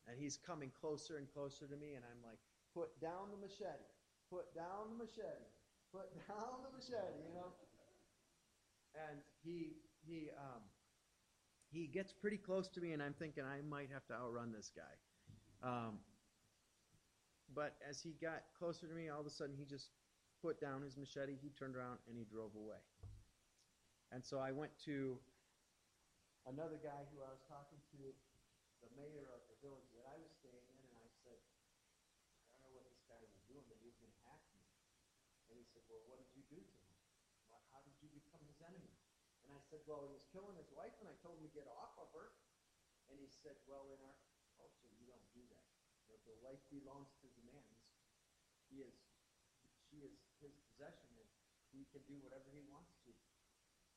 And 0.05 0.21
he's 0.21 0.37
coming 0.37 0.69
closer 0.77 1.17
and 1.17 1.29
closer 1.33 1.65
to 1.69 1.77
me, 1.77 1.97
and 1.97 2.05
I'm 2.05 2.21
like, 2.21 2.41
Put 2.77 2.93
down 3.01 3.33
the 3.33 3.41
machete. 3.41 3.89
Put 4.29 4.53
down 4.53 4.93
the 4.93 5.09
machete 5.09 5.49
put 5.93 6.15
down 6.29 6.63
the 6.63 6.71
machete, 6.71 7.19
you 7.27 7.35
know. 7.35 7.51
And 8.95 9.21
he 9.43 9.77
he 10.07 10.31
um, 10.37 10.63
he 11.71 11.87
gets 11.87 12.13
pretty 12.13 12.39
close 12.39 12.69
to 12.69 12.81
me, 12.81 12.93
and 12.93 13.03
I'm 13.03 13.15
thinking 13.15 13.45
I 13.45 13.61
might 13.63 13.91
have 13.93 14.07
to 14.07 14.15
outrun 14.15 14.53
this 14.53 14.71
guy. 14.75 14.95
Um, 15.63 15.99
but 17.55 17.77
as 17.83 18.01
he 18.01 18.15
got 18.23 18.47
closer 18.59 18.87
to 18.87 18.95
me, 18.95 19.09
all 19.09 19.21
of 19.21 19.27
a 19.27 19.33
sudden 19.33 19.55
he 19.59 19.65
just 19.65 19.91
put 20.41 20.61
down 20.61 20.83
his 20.83 20.97
machete. 20.97 21.37
He 21.37 21.51
turned 21.51 21.77
around 21.77 21.99
and 22.09 22.17
he 22.17 22.25
drove 22.25 22.55
away. 22.55 22.81
And 24.11 24.25
so 24.25 24.39
I 24.39 24.51
went 24.51 24.75
to 24.87 25.19
another 26.47 26.79
guy 26.83 27.07
who 27.15 27.23
I 27.23 27.31
was 27.31 27.43
talking 27.47 27.79
to, 27.95 28.01
the 28.81 28.91
mayor 28.97 29.29
of 29.37 29.45
the 29.47 29.57
village 29.61 29.87
that 29.93 30.09
I 30.09 30.17
was 30.17 30.33
staying 30.41 30.67
in, 30.67 30.81
and 30.89 30.97
I 30.99 31.09
said, 31.23 31.39
I 32.51 32.59
don't 32.59 32.65
know 32.65 32.73
what 32.81 32.89
this 32.89 33.05
guy 33.07 33.21
was 33.21 33.45
doing, 33.47 33.63
but 33.69 33.77
he 33.79 33.87
was 33.87 33.99
going 34.01 34.11
to 34.11 34.23
hack 34.25 34.41
me. 34.57 34.65
And 35.53 35.55
he 35.61 35.67
said, 35.69 35.85
Well, 35.87 36.01
what 36.09 36.19
did 36.19 36.33
you 36.33 36.43
do 36.49 36.59
to 36.59 36.75
him? 36.81 36.97
Well, 37.53 37.63
how 37.71 37.85
did 37.85 37.95
you 38.01 38.09
become 38.11 38.41
his 38.49 38.59
enemy? 38.65 38.97
And 39.45 39.53
I 39.53 39.61
said, 39.69 39.85
Well, 39.85 40.09
he 40.09 40.11
was 40.11 40.25
killing 40.33 40.57
his 40.57 40.73
wife, 40.73 40.97
and 41.05 41.07
I 41.13 41.15
told 41.21 41.39
him 41.39 41.45
to 41.45 41.53
get 41.53 41.69
off 41.69 41.95
of 42.01 42.09
her. 42.17 42.33
And 43.13 43.21
he 43.21 43.29
said, 43.29 43.59
Well, 43.69 43.93
in 43.93 44.01
our 44.01 44.17
culture, 44.57 44.91
you 44.97 45.07
don't 45.11 45.29
do 45.37 45.45
that. 45.53 45.67
The, 46.09 46.19
wife 46.41 46.63
belongs 46.73 47.13
to 47.21 47.27
the 47.29 47.43
man. 47.47 47.63
He's, 47.69 48.60
he 48.71 48.87
is, 48.87 48.95
she 49.91 50.01
is 50.07 50.15
his 50.39 50.55
possession, 50.71 51.11
and 51.19 51.29
he 51.75 51.85
can 51.91 52.01
do 52.07 52.17
whatever 52.23 52.49
he 52.55 52.63
wants 52.71 52.95
to. 53.05 53.13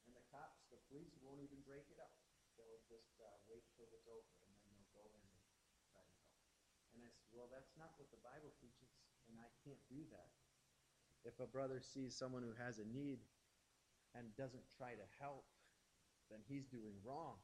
And 0.04 0.12
the 0.18 0.26
cops, 0.34 0.66
the 0.68 0.82
police, 0.92 1.16
won't 1.24 1.40
even 1.40 1.62
break 1.64 1.88
it 1.94 2.02
up. 2.02 2.12
They'll 2.60 2.84
just 2.90 3.16
uh, 3.22 3.30
wait 3.48 3.64
till 3.78 3.88
it's 3.94 4.10
over, 4.10 4.34
and 4.44 4.52
then 4.58 4.68
they'll 4.74 4.94
go 4.98 5.06
in 5.14 5.24
and 5.24 5.40
try 5.56 5.72
to 5.72 5.86
help. 5.96 6.12
And 6.92 7.06
I 7.06 7.10
said, 7.14 7.30
Well, 7.32 7.48
that's 7.48 7.72
not 7.80 7.96
what 7.96 8.12
the 8.12 8.20
Bible 8.20 8.52
teaches, 8.60 8.92
and 9.30 9.40
I 9.40 9.48
can't 9.64 9.82
do 9.88 10.04
that 10.12 10.34
if 11.24 11.40
a 11.40 11.48
brother 11.48 11.80
sees 11.80 12.16
someone 12.16 12.44
who 12.44 12.52
has 12.60 12.84
a 12.84 12.88
need 12.88 13.24
and 14.12 14.28
doesn't 14.36 14.68
try 14.76 14.92
to 14.94 15.08
help, 15.20 15.48
then 16.28 16.44
he's 16.46 16.68
doing 16.68 17.00
wrong. 17.02 17.40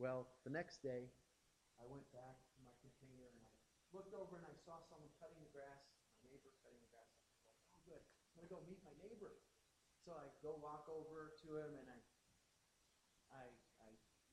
Well, 0.00 0.32
the 0.48 0.52
next 0.52 0.80
day, 0.80 1.12
I 1.76 1.84
went 1.84 2.08
back 2.16 2.40
to 2.56 2.58
my 2.64 2.72
container 2.80 3.28
and 3.28 3.40
I 3.44 3.52
looked 3.92 4.16
over 4.16 4.40
and 4.40 4.46
I 4.48 4.56
saw 4.64 4.80
someone 4.88 5.12
cutting 5.20 5.36
the 5.44 5.52
grass, 5.52 5.84
my 6.16 6.24
neighbor 6.24 6.48
cutting 6.64 6.80
the 6.80 6.88
grass. 6.88 7.12
I 7.12 7.20
was 7.20 7.44
like, 7.44 7.60
oh, 7.76 7.80
good. 7.84 8.04
I'm 8.36 8.48
to 8.48 8.50
go 8.50 8.60
meet 8.64 8.80
my 8.82 8.94
neighbor. 8.98 9.38
So 10.02 10.16
I 10.16 10.26
go 10.42 10.58
walk 10.58 10.90
over 10.90 11.36
to 11.44 11.48
him 11.56 11.78
and 11.78 11.86
I, 11.86 12.00
I, 13.30 13.44
I 13.84 13.88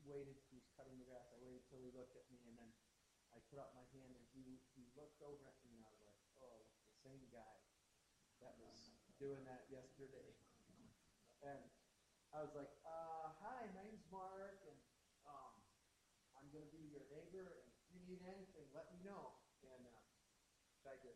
waited. 0.08 0.40
He 0.50 0.58
was 0.58 0.66
cutting 0.74 0.98
the 0.98 1.06
grass. 1.06 1.30
I 1.30 1.38
waited 1.44 1.62
till 1.70 1.84
he 1.84 1.94
looked 1.94 2.18
at 2.18 2.26
me 2.34 2.42
and 2.50 2.58
then 2.58 2.72
I 3.30 3.38
put 3.54 3.62
up 3.62 3.76
my 3.78 3.86
hand 3.94 4.18
and 4.18 4.26
he, 4.34 4.58
he 4.74 4.90
looked 4.98 5.22
over 5.22 5.46
at 5.46 5.58
me 5.62 5.78
and 5.78 5.86
I 5.86 5.90
was 5.94 6.02
like, 6.02 6.20
oh, 6.42 6.66
the 6.90 6.96
same 7.06 7.22
guy 7.30 7.56
that 8.42 8.56
was 8.58 8.80
doing 9.20 9.44
that 9.46 9.68
yesterday. 9.70 10.34
And 11.44 11.60
I 12.36 12.44
was 12.44 12.52
like, 12.56 12.72
uh, 12.84 13.32
hi, 13.40 13.68
my 13.74 13.84
name's 13.84 14.04
Mark, 14.12 14.60
and 14.68 14.80
um, 15.24 15.56
I'm 16.36 16.48
to 16.52 16.68
be 16.70 16.92
your 16.92 17.08
neighbor, 17.08 17.48
and 17.48 17.66
if 17.74 17.88
you 17.96 18.00
need 18.06 18.22
anything, 18.28 18.68
let 18.76 18.92
me 18.92 19.00
know. 19.02 19.40
And 19.64 19.82
uh, 19.88 20.04
tried 20.84 21.00
to 21.04 21.12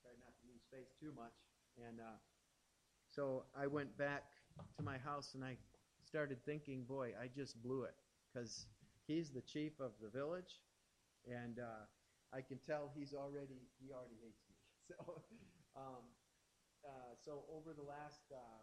try 0.00 0.12
not 0.20 0.32
to 0.40 0.42
lose 0.48 0.64
face 0.72 0.92
too 1.00 1.12
much. 1.12 1.36
And 1.76 2.00
uh, 2.00 2.18
so 3.16 3.44
I 3.58 3.66
went 3.66 3.96
back 3.98 4.24
to 4.76 4.82
my 4.84 4.98
house, 4.98 5.34
and 5.34 5.44
I 5.44 5.56
started 6.04 6.44
thinking, 6.44 6.84
boy, 6.84 7.12
I 7.20 7.28
just 7.34 7.62
blew 7.62 7.84
it, 7.84 7.96
because 8.32 8.66
he's 9.06 9.30
the 9.30 9.42
chief 9.42 9.80
of 9.80 9.92
the 10.02 10.10
village, 10.10 10.60
and 11.26 11.58
uh, 11.58 11.84
I 12.32 12.42
can 12.42 12.58
tell 12.66 12.92
he's 12.96 13.14
already 13.14 13.68
he 13.80 13.92
already 13.92 14.16
hates 14.22 14.42
me. 14.48 14.56
So. 14.88 15.22
Um, 15.76 16.06
uh, 16.86 17.12
so 17.18 17.44
over 17.50 17.74
the 17.74 17.82
last 17.82 18.22
uh, 18.32 18.62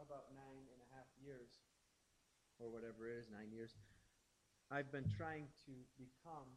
about 0.00 0.30
nine 0.34 0.66
and 0.70 0.80
a 0.84 0.88
half 0.94 1.08
years, 1.18 1.64
or 2.58 2.70
whatever 2.70 3.08
it 3.08 3.16
is, 3.18 3.30
nine 3.30 3.50
years, 3.52 3.74
I've 4.70 4.92
been 4.92 5.08
trying 5.08 5.48
to 5.66 5.72
become 5.96 6.48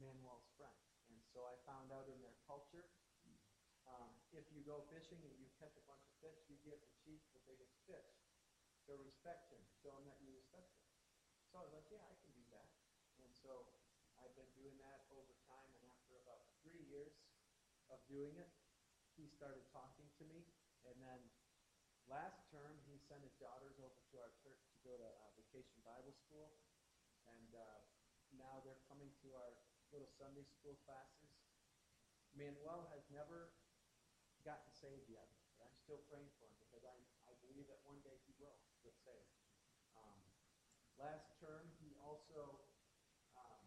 Manuel's 0.00 0.48
friend. 0.56 0.78
And 1.10 1.18
so 1.32 1.44
I 1.44 1.54
found 1.68 1.92
out 1.92 2.08
in 2.08 2.18
their 2.24 2.36
culture, 2.48 2.88
um, 3.88 4.12
if 4.34 4.46
you 4.50 4.66
go 4.66 4.82
fishing 4.90 5.22
and 5.22 5.34
you 5.38 5.46
catch 5.62 5.74
a 5.78 5.84
bunch 5.86 6.02
of 6.02 6.14
fish, 6.18 6.38
you 6.50 6.58
give 6.66 6.78
the 6.82 6.92
chief 7.02 7.22
the 7.34 7.42
biggest 7.46 7.74
fish 7.86 8.10
to 8.90 8.98
respect 8.98 9.48
him, 9.54 9.62
show 9.80 9.94
him 9.94 10.04
that 10.10 10.18
you 10.20 10.34
respect 10.34 10.68
him. 10.74 10.84
So 11.48 11.62
I 11.62 11.70
was 11.70 11.74
like, 11.74 11.86
yeah, 11.88 12.02
I 12.02 12.14
can 12.18 12.32
do 12.34 12.44
that. 12.50 12.68
And 13.22 13.30
so 13.30 13.70
I've 14.18 14.34
been 14.34 14.50
doing 14.58 14.74
that 14.82 15.06
over 15.14 15.32
time, 15.46 15.70
and 15.78 15.84
after 15.86 16.18
about 16.26 16.42
three 16.66 16.82
years 16.90 17.14
of 17.88 18.02
doing 18.10 18.34
it, 18.36 18.50
he 19.14 19.30
started 19.30 19.62
talking 19.70 20.10
to 20.18 20.24
me. 20.26 20.42
And 20.82 20.98
then 20.98 21.20
last 22.10 22.42
term, 22.50 22.74
he 22.90 22.98
sent 23.06 23.22
his 23.22 23.32
daughters 23.38 23.78
over 23.78 23.94
to 23.94 24.14
our 24.18 24.34
church 24.42 24.60
to 24.74 24.76
go 24.82 24.98
to 24.98 25.06
uh, 25.06 25.30
vacation 25.38 25.78
Bible 25.86 26.12
school. 26.26 26.50
And 27.30 27.50
uh, 27.54 27.80
now 28.34 28.60
they're 28.66 28.82
coming 28.90 29.08
to 29.24 29.28
our 29.38 29.54
little 29.94 30.10
Sunday 30.18 30.44
school 30.58 30.76
classes. 30.84 31.30
Manuel 32.34 32.90
has 32.90 33.06
never 33.14 33.54
gotten 34.44 34.68
saved 34.76 35.08
yet, 35.08 35.24
but 35.56 35.72
I'm 35.72 35.80
still 35.80 36.04
praying 36.12 36.28
for 36.36 36.44
him 36.44 36.56
because 36.60 36.84
I, 36.84 36.92
I 37.24 37.32
believe 37.40 37.64
that 37.72 37.80
one 37.88 37.96
day 38.04 38.12
he 38.28 38.36
will 38.36 38.60
get 38.84 38.92
saved. 39.00 39.32
Um, 39.96 40.20
last 41.00 41.32
term, 41.40 41.72
he 41.80 41.96
also 42.04 42.60
um, 43.40 43.64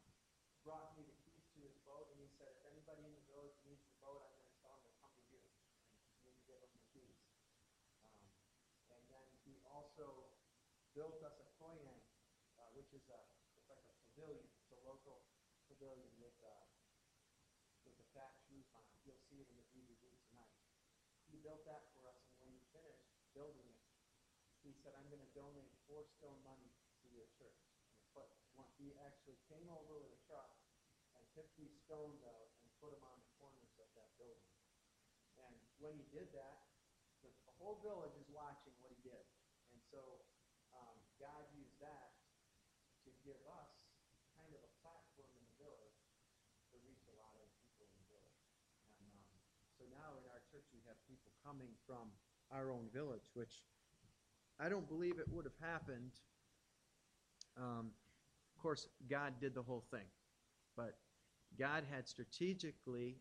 brought 0.62 0.94
me 0.94 1.02
the 1.02 1.18
keys 1.26 1.50
to 1.58 1.66
his 1.66 1.74
boat, 1.82 2.14
and 2.14 2.22
he 2.22 2.30
said, 2.38 2.54
if 2.54 2.62
anybody 2.70 3.10
in 3.10 3.14
the 3.18 3.26
village 3.26 3.58
needs 3.66 3.82
the 3.90 3.98
boat, 3.98 4.22
I'm 4.22 4.38
going 4.38 4.54
to 4.54 4.58
tell 4.62 4.78
them 4.78 4.86
to 4.86 4.94
come 5.02 5.14
to 5.18 5.26
you. 5.34 5.42
And 6.22 6.30
you 6.30 6.46
give 6.46 6.62
them 6.62 6.70
the 6.70 6.86
keys. 6.94 7.26
Um, 8.06 8.30
and 8.94 9.02
then 9.10 9.26
he 9.50 9.58
also 9.66 10.30
built 10.94 11.18
us 11.26 11.42
a 11.42 11.48
koyang, 11.58 12.06
uh, 12.62 12.70
which 12.78 12.94
is 12.94 13.02
a, 13.10 13.20
it's 13.58 13.66
like 13.66 13.82
a 13.90 13.98
pavilion. 14.14 14.46
It's 14.62 14.78
a 14.78 14.82
local 14.86 15.26
pavilion 15.66 16.14
with, 16.22 16.38
uh, 16.46 16.70
with 17.82 17.98
a 17.98 18.08
thatched 18.14 18.46
roof 18.54 18.70
on 18.78 18.86
it. 18.86 18.94
You'll 19.02 19.26
see 19.26 19.42
it 19.42 19.50
in 19.50 19.58
the 19.58 19.66
DVD 19.74 20.06
tonight. 20.30 20.54
He 21.38 21.46
built 21.46 21.70
that 21.70 21.86
for 21.94 22.02
us, 22.10 22.18
and 22.42 22.50
when 22.50 22.50
we 22.50 22.66
building 23.38 23.70
it, 23.70 23.86
he 24.66 24.74
said, 24.82 24.98
I'm 24.98 25.06
going 25.14 25.22
to 25.22 25.34
donate 25.38 25.70
four 25.86 26.02
stone 26.18 26.42
money 26.42 26.66
to 26.66 27.06
your 27.14 27.30
church. 27.38 27.62
But 28.18 28.26
he 28.82 28.98
actually 29.06 29.38
came 29.46 29.70
over 29.70 30.02
with 30.02 30.10
a 30.18 30.22
truck 30.26 30.50
and 31.14 31.22
took 31.38 31.46
these 31.54 31.78
stones 31.86 32.26
out 32.26 32.50
and 32.66 32.74
put 32.82 32.90
them 32.90 33.06
on 33.06 33.22
the 33.22 33.30
corners 33.38 33.70
of 33.78 33.86
that 33.94 34.10
building. 34.18 34.50
And 35.38 35.54
when 35.78 35.94
he 35.94 36.10
did 36.10 36.34
that, 36.34 36.58
the 37.22 37.54
whole 37.62 37.86
village 37.86 38.18
is 38.18 38.26
watching 38.34 38.74
what 38.82 38.90
he 38.90 38.98
did. 39.06 39.26
And 39.70 39.78
so 39.94 40.26
um, 40.74 40.98
God 41.22 41.46
used 41.54 41.78
that 41.86 42.18
to 43.06 43.14
give 43.22 43.38
us 43.46 43.78
kind 44.34 44.50
of 44.58 44.62
a 44.66 44.72
platform 44.82 45.30
in 45.38 45.46
the 45.54 45.70
village 45.70 46.02
to 46.74 46.82
reach 46.82 47.06
a 47.06 47.16
lot 47.22 47.38
of 47.38 47.46
people 47.62 47.86
in 47.94 47.98
the 48.02 48.10
village. 48.10 48.42
And 48.90 49.06
um, 49.22 49.38
so 49.78 49.86
now 49.94 50.18
in 50.18 50.26
our 50.34 50.42
church 50.58 50.66
we 50.74 50.80
have 50.88 50.98
people 51.08 51.32
coming 51.46 51.70
from 51.86 52.10
our 52.52 52.72
own 52.72 52.86
village, 52.94 53.30
which 53.34 53.62
I 54.60 54.70
don't 54.70 54.88
believe 54.88 55.20
it 55.20 55.28
would 55.32 55.46
have 55.46 55.72
happened. 55.72 56.12
Um, 57.58 57.92
of 58.56 58.62
course, 58.62 58.88
God 59.10 59.34
did 59.40 59.54
the 59.54 59.62
whole 59.62 59.84
thing, 59.92 60.08
but 60.76 60.98
God 61.60 61.84
had 61.92 62.08
strategically 62.08 63.18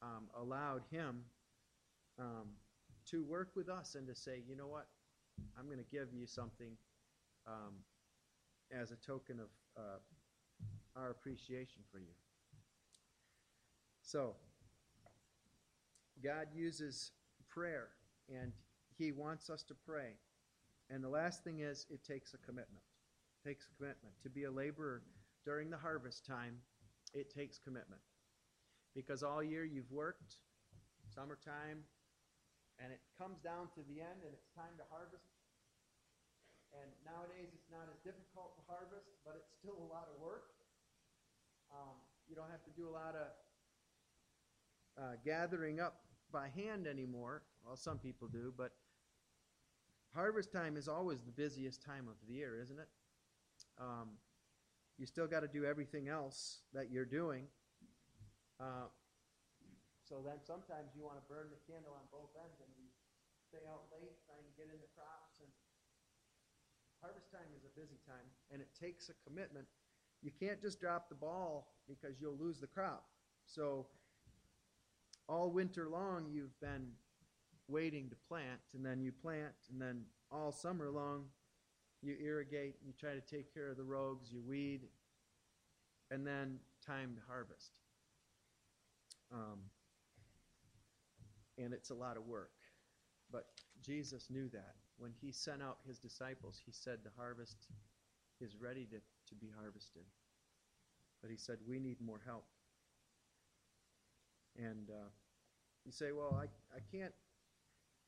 um, 0.00 0.28
allowed 0.40 0.82
him 0.90 1.22
um, 2.18 2.48
to 3.10 3.22
work 3.24 3.50
with 3.54 3.68
us 3.68 3.94
and 3.94 4.06
to 4.06 4.14
say, 4.14 4.42
you 4.48 4.56
know 4.56 4.68
what, 4.68 4.86
I'm 5.58 5.66
going 5.66 5.78
to 5.78 5.90
give 5.90 6.08
you 6.14 6.26
something 6.26 6.72
um, 7.46 7.74
as 8.72 8.90
a 8.90 8.96
token 8.96 9.38
of 9.40 9.48
uh, 9.76 9.98
our 10.96 11.10
appreciation 11.10 11.82
for 11.92 11.98
you. 11.98 12.14
So, 14.02 14.34
God 16.22 16.46
uses 16.54 17.12
prayer, 17.48 17.88
and 18.28 18.52
He 18.98 19.12
wants 19.12 19.50
us 19.50 19.62
to 19.64 19.74
pray. 19.74 20.14
And 20.90 21.02
the 21.02 21.08
last 21.08 21.44
thing 21.44 21.60
is, 21.60 21.86
it 21.90 22.04
takes 22.04 22.34
a 22.34 22.38
commitment. 22.38 22.82
It 23.44 23.48
takes 23.48 23.66
a 23.66 23.76
commitment. 23.76 24.14
To 24.22 24.30
be 24.30 24.44
a 24.44 24.50
laborer 24.50 25.02
during 25.44 25.70
the 25.70 25.78
harvest 25.78 26.26
time, 26.26 26.56
it 27.14 27.32
takes 27.32 27.58
commitment. 27.58 28.00
Because 28.94 29.22
all 29.22 29.42
year 29.42 29.64
you've 29.64 29.90
worked, 29.90 30.36
summertime, 31.14 31.86
and 32.82 32.92
it 32.92 33.00
comes 33.20 33.38
down 33.44 33.68
to 33.76 33.84
the 33.86 34.00
end 34.00 34.24
and 34.24 34.32
it's 34.32 34.50
time 34.56 34.74
to 34.80 34.84
harvest. 34.90 35.30
And 36.72 36.86
nowadays 37.02 37.50
it's 37.52 37.70
not 37.70 37.86
as 37.90 37.98
difficult 38.02 38.56
to 38.58 38.62
harvest, 38.66 39.10
but 39.26 39.36
it's 39.36 39.52
still 39.58 39.78
a 39.78 39.88
lot 39.90 40.08
of 40.10 40.16
work. 40.22 40.54
Um, 41.70 41.98
you 42.26 42.34
don't 42.34 42.50
have 42.50 42.64
to 42.66 42.74
do 42.74 42.88
a 42.88 42.94
lot 42.94 43.14
of 43.14 43.28
uh, 44.98 45.14
gathering 45.22 45.78
up 45.78 46.02
by 46.32 46.48
hand 46.48 46.86
anymore. 46.86 47.42
Well, 47.64 47.76
some 47.76 47.98
people 47.98 48.28
do, 48.28 48.52
but 48.56 48.72
harvest 50.14 50.52
time 50.52 50.76
is 50.76 50.88
always 50.88 51.22
the 51.22 51.32
busiest 51.32 51.82
time 51.82 52.08
of 52.08 52.14
the 52.26 52.34
year, 52.34 52.58
isn't 52.60 52.78
it? 52.78 52.88
Um, 53.80 54.18
you 54.98 55.06
still 55.06 55.26
got 55.26 55.40
to 55.40 55.48
do 55.48 55.64
everything 55.64 56.08
else 56.08 56.60
that 56.74 56.90
you're 56.90 57.08
doing. 57.08 57.44
Uh, 58.58 58.88
so 60.04 60.20
then 60.24 60.42
sometimes 60.42 60.92
you 60.96 61.06
want 61.06 61.16
to 61.16 61.26
burn 61.30 61.48
the 61.48 61.60
candle 61.70 61.94
on 61.94 62.04
both 62.12 62.34
ends 62.36 62.58
and 62.60 62.68
you 62.76 62.90
stay 63.48 63.62
out 63.70 63.88
late 63.94 64.18
trying 64.26 64.42
to 64.42 64.52
get 64.58 64.68
in 64.68 64.76
the 64.82 64.90
crops. 64.92 65.40
And 65.40 65.48
harvest 67.00 67.30
time 67.32 67.48
is 67.56 67.64
a 67.64 67.72
busy 67.78 67.96
time, 68.04 68.26
and 68.52 68.60
it 68.60 68.68
takes 68.76 69.08
a 69.08 69.16
commitment. 69.24 69.64
You 70.20 70.30
can't 70.34 70.60
just 70.60 70.80
drop 70.80 71.08
the 71.08 71.16
ball 71.16 71.72
because 71.88 72.20
you'll 72.20 72.36
lose 72.36 72.60
the 72.60 72.66
crop. 72.68 73.08
So 73.46 73.86
all 75.30 75.50
winter 75.50 75.88
long 75.88 76.26
you've 76.28 76.58
been 76.60 76.88
waiting 77.68 78.10
to 78.10 78.16
plant, 78.28 78.60
and 78.74 78.84
then 78.84 79.00
you 79.00 79.12
plant, 79.12 79.54
and 79.70 79.80
then 79.80 80.02
all 80.32 80.50
summer 80.50 80.90
long 80.90 81.24
you 82.02 82.16
irrigate, 82.20 82.76
you 82.84 82.92
try 82.98 83.14
to 83.14 83.20
take 83.20 83.52
care 83.54 83.68
of 83.68 83.76
the 83.76 83.84
rogues, 83.84 84.32
you 84.32 84.42
weed, 84.42 84.80
and 86.10 86.26
then 86.26 86.58
time 86.84 87.14
to 87.14 87.20
harvest. 87.28 87.72
Um, 89.32 89.60
and 91.58 91.72
it's 91.72 91.90
a 91.90 91.94
lot 91.94 92.16
of 92.16 92.26
work. 92.26 92.50
But 93.30 93.46
Jesus 93.82 94.28
knew 94.30 94.48
that. 94.48 94.74
When 94.98 95.12
he 95.20 95.30
sent 95.30 95.62
out 95.62 95.78
his 95.86 95.98
disciples, 95.98 96.60
he 96.64 96.72
said 96.72 96.98
the 97.04 97.10
harvest 97.16 97.68
is 98.40 98.56
ready 98.60 98.86
to, 98.86 98.96
to 98.96 99.34
be 99.34 99.50
harvested. 99.56 100.02
But 101.22 101.30
he 101.30 101.36
said, 101.36 101.58
we 101.68 101.78
need 101.78 102.00
more 102.00 102.20
help. 102.24 102.46
And 104.60 104.90
uh, 104.90 105.08
you 105.84 105.92
say, 105.92 106.12
well, 106.12 106.36
I, 106.36 106.44
I 106.76 106.80
can't 106.92 107.14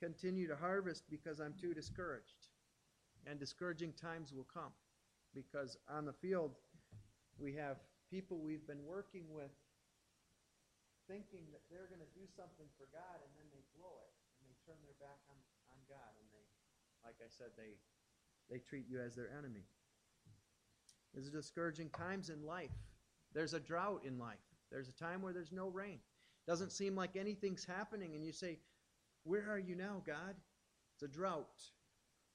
continue 0.01 0.47
to 0.49 0.57
harvest 0.57 1.05
because 1.09 1.41
I'm 1.41 1.55
too 1.59 1.73
discouraged. 1.73 2.53
And 3.27 3.39
discouraging 3.39 3.93
times 3.95 4.33
will 4.35 4.49
come 4.53 4.73
because 5.35 5.79
on 5.89 6.05
the 6.05 6.13
field 6.13 6.53
we 7.39 7.55
have 7.55 7.79
people 8.11 8.37
we've 8.37 8.67
been 8.67 8.85
working 8.85 9.25
with 9.33 9.55
thinking 11.09 11.49
that 11.55 11.63
they're 11.71 11.89
going 11.89 12.03
to 12.03 12.13
do 12.19 12.27
something 12.37 12.69
for 12.77 12.87
God 12.93 13.17
and 13.23 13.33
then 13.39 13.47
they 13.55 13.65
blow 13.79 13.95
it 14.05 14.13
and 14.37 14.43
they 14.45 14.57
turn 14.67 14.77
their 14.85 14.99
back 15.01 15.23
on, 15.31 15.39
on 15.73 15.79
God 15.89 16.13
and 16.19 16.27
they, 16.35 16.45
like 17.07 17.17
I 17.23 17.31
said, 17.31 17.55
they, 17.57 17.79
they 18.51 18.59
treat 18.59 18.85
you 18.91 19.01
as 19.01 19.15
their 19.15 19.31
enemy. 19.33 19.65
There's 21.15 21.31
discouraging 21.31 21.91
times 21.91 22.29
in 22.31 22.45
life. 22.45 22.75
There's 23.35 23.55
a 23.55 23.61
drought 23.61 24.03
in 24.05 24.19
life. 24.19 24.43
There's 24.71 24.89
a 24.89 24.97
time 24.97 25.23
where 25.23 25.33
there's 25.33 25.53
no 25.53 25.69
rain. 25.69 25.99
Doesn't 26.47 26.73
seem 26.73 26.97
like 26.97 27.17
anything's 27.17 27.65
happening 27.65 28.15
and 28.15 28.25
you 28.25 28.33
say, 28.33 28.59
where 29.25 29.49
are 29.49 29.59
you 29.59 29.77
now, 29.77 30.03
God? 30.07 30.35
It's 30.95 31.03
a 31.03 31.09
drought. 31.09 31.63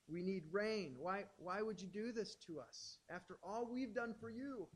We 0.07 0.23
need 0.23 0.43
rain. 0.51 0.95
Why, 0.97 1.25
why 1.37 1.61
would 1.61 1.81
you 1.81 1.87
do 1.87 2.11
this 2.11 2.35
to 2.47 2.59
us 2.59 2.97
after 3.09 3.37
all 3.43 3.67
we've 3.69 3.93
done 3.93 4.15
for 4.19 4.29
you? 4.29 4.67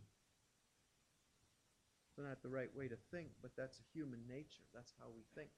It's 2.09 2.17
not 2.17 2.43
the 2.43 2.49
right 2.49 2.69
way 2.75 2.89
to 2.89 2.97
think, 3.11 3.29
but 3.41 3.51
that's 3.57 3.79
human 3.93 4.19
nature. 4.27 4.63
That's 4.73 4.93
how 4.99 5.07
we 5.15 5.23
think. 5.33 5.49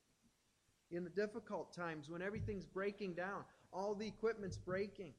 In 0.92 1.04
the 1.04 1.10
difficult 1.10 1.74
times 1.74 2.10
when 2.10 2.22
everything's 2.22 2.66
breaking 2.66 3.16
down, 3.16 3.44
all 3.72 3.96
the 3.96 4.06
equipment's 4.06 4.58
breaking, 4.58 5.14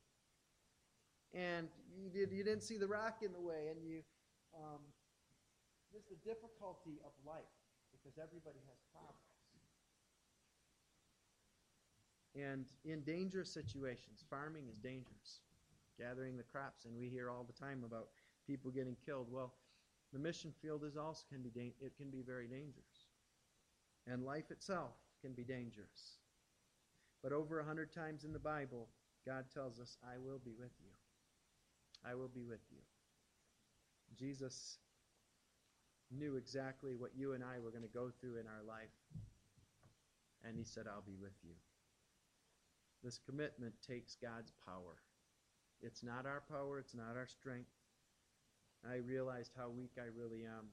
and 1.32 1.66
you, 1.98 2.09
did, 2.09 2.30
you 2.32 2.44
didn't 2.44 2.62
see 2.62 2.78
the 2.78 2.86
rock 2.86 3.18
in 3.24 3.32
the 3.32 3.40
way, 3.40 3.66
and 3.68 3.84
you, 3.84 4.02
um, 4.57 4.78
the 5.92 6.16
difficulty 6.24 7.00
of 7.05 7.11
life, 7.26 7.42
because 8.05 8.20
everybody 8.20 8.61
has 8.68 8.78
problems. 8.92 9.24
And 12.36 12.66
in 12.84 13.00
dangerous 13.02 13.48
situations, 13.48 14.24
farming 14.28 14.68
is 14.70 14.78
dangerous. 14.78 15.40
Gathering 15.96 16.36
the 16.36 16.42
crops, 16.42 16.86
and 16.86 16.98
we 16.98 17.09
hear 17.09 17.30
all 17.30 17.44
the 17.44 17.52
time 17.52 17.84
about 17.86 18.09
people 18.48 18.72
getting 18.72 18.96
killed. 19.07 19.28
Well, 19.30 19.55
the 20.12 20.18
mission 20.18 20.52
field 20.61 20.82
is 20.84 20.96
also 20.96 21.22
can 21.30 21.40
be 21.40 21.72
it 21.80 21.96
can 21.96 22.11
be 22.11 22.20
very 22.20 22.48
dangerous, 22.48 23.07
and 24.09 24.24
life 24.24 24.50
itself 24.50 24.90
can 25.22 25.34
be 25.34 25.44
dangerous. 25.44 26.18
But 27.22 27.32
over 27.32 27.61
a 27.61 27.64
hundred 27.64 27.92
times 27.92 28.24
in 28.24 28.32
the 28.32 28.40
Bible, 28.40 28.88
God 29.24 29.44
tells 29.55 29.78
us, 29.78 29.96
"I 30.02 30.18
will 30.18 30.40
be 30.44 30.52
with 30.59 30.72
you. 30.80 30.90
I 32.05 32.16
will 32.16 32.26
be 32.28 32.42
with 32.42 32.66
you." 32.72 32.82
Jesus 34.16 34.80
knew 36.11 36.36
exactly 36.36 36.94
what 36.94 37.11
you 37.16 37.32
and 37.32 37.42
I 37.42 37.59
were 37.59 37.70
going 37.70 37.82
to 37.82 37.88
go 37.88 38.11
through 38.20 38.38
in 38.38 38.46
our 38.46 38.62
life, 38.66 38.94
and 40.44 40.57
He 40.57 40.64
said, 40.64 40.86
"I'll 40.86 41.02
be 41.02 41.16
with 41.20 41.36
you." 41.42 41.55
This 43.02 43.18
commitment 43.18 43.74
takes 43.86 44.16
God's 44.16 44.52
power. 44.64 44.96
It's 45.82 46.02
not 46.02 46.24
our 46.24 46.42
power, 46.48 46.78
it's 46.78 46.94
not 46.94 47.16
our 47.16 47.26
strength. 47.26 47.70
I 48.88 48.96
realized 48.96 49.52
how 49.57 49.68
weak 49.68 49.92
I 49.98 50.09
really 50.14 50.44
am 50.44 50.68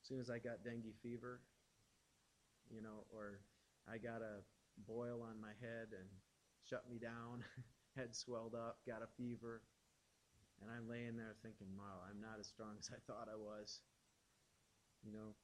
as 0.00 0.08
soon 0.08 0.20
as 0.20 0.30
I 0.30 0.38
got 0.38 0.64
dengue 0.64 0.94
fever, 1.02 1.40
you 2.70 2.80
know, 2.82 3.04
or 3.12 3.40
I 3.90 3.98
got 3.98 4.22
a 4.22 4.42
boil 4.86 5.22
on 5.22 5.40
my 5.40 5.52
head 5.60 5.92
and 5.92 6.08
shut 6.68 6.88
me 6.88 6.98
down, 6.98 7.44
head 7.96 8.14
swelled 8.14 8.54
up, 8.54 8.78
got 8.86 9.02
a 9.02 9.10
fever, 9.16 9.62
and 10.60 10.70
I'm 10.70 10.88
laying 10.88 11.16
there 11.16 11.36
thinking, 11.42 11.68
wow, 11.76 12.00
I'm 12.08 12.20
not 12.20 12.40
as 12.40 12.46
strong 12.46 12.76
as 12.78 12.90
I 12.92 12.98
thought 13.06 13.28
I 13.30 13.36
was. 13.36 13.80
You 15.04 15.12
know, 15.12 15.34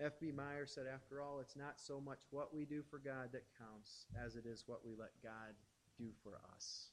F.B. 0.00 0.32
Meyer 0.32 0.64
said, 0.64 0.86
after 0.92 1.20
all, 1.20 1.40
it's 1.40 1.56
not 1.56 1.78
so 1.78 2.00
much 2.00 2.20
what 2.30 2.54
we 2.54 2.64
do 2.64 2.82
for 2.82 2.98
God 2.98 3.28
that 3.32 3.44
counts 3.58 4.06
as 4.16 4.34
it 4.36 4.46
is 4.46 4.64
what 4.66 4.84
we 4.84 4.94
let 4.98 5.12
God 5.22 5.52
do 5.98 6.08
for 6.22 6.40
us. 6.54 6.88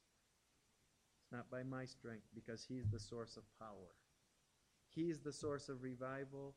It's 1.24 1.32
not 1.32 1.50
by 1.50 1.64
my 1.64 1.86
strength 1.86 2.28
because 2.36 2.66
He's 2.68 2.90
the 2.92 3.00
source 3.00 3.38
of 3.38 3.44
power. 3.60 3.96
He's 4.94 5.22
the 5.22 5.32
source 5.32 5.70
of 5.70 5.84
revival. 5.84 6.56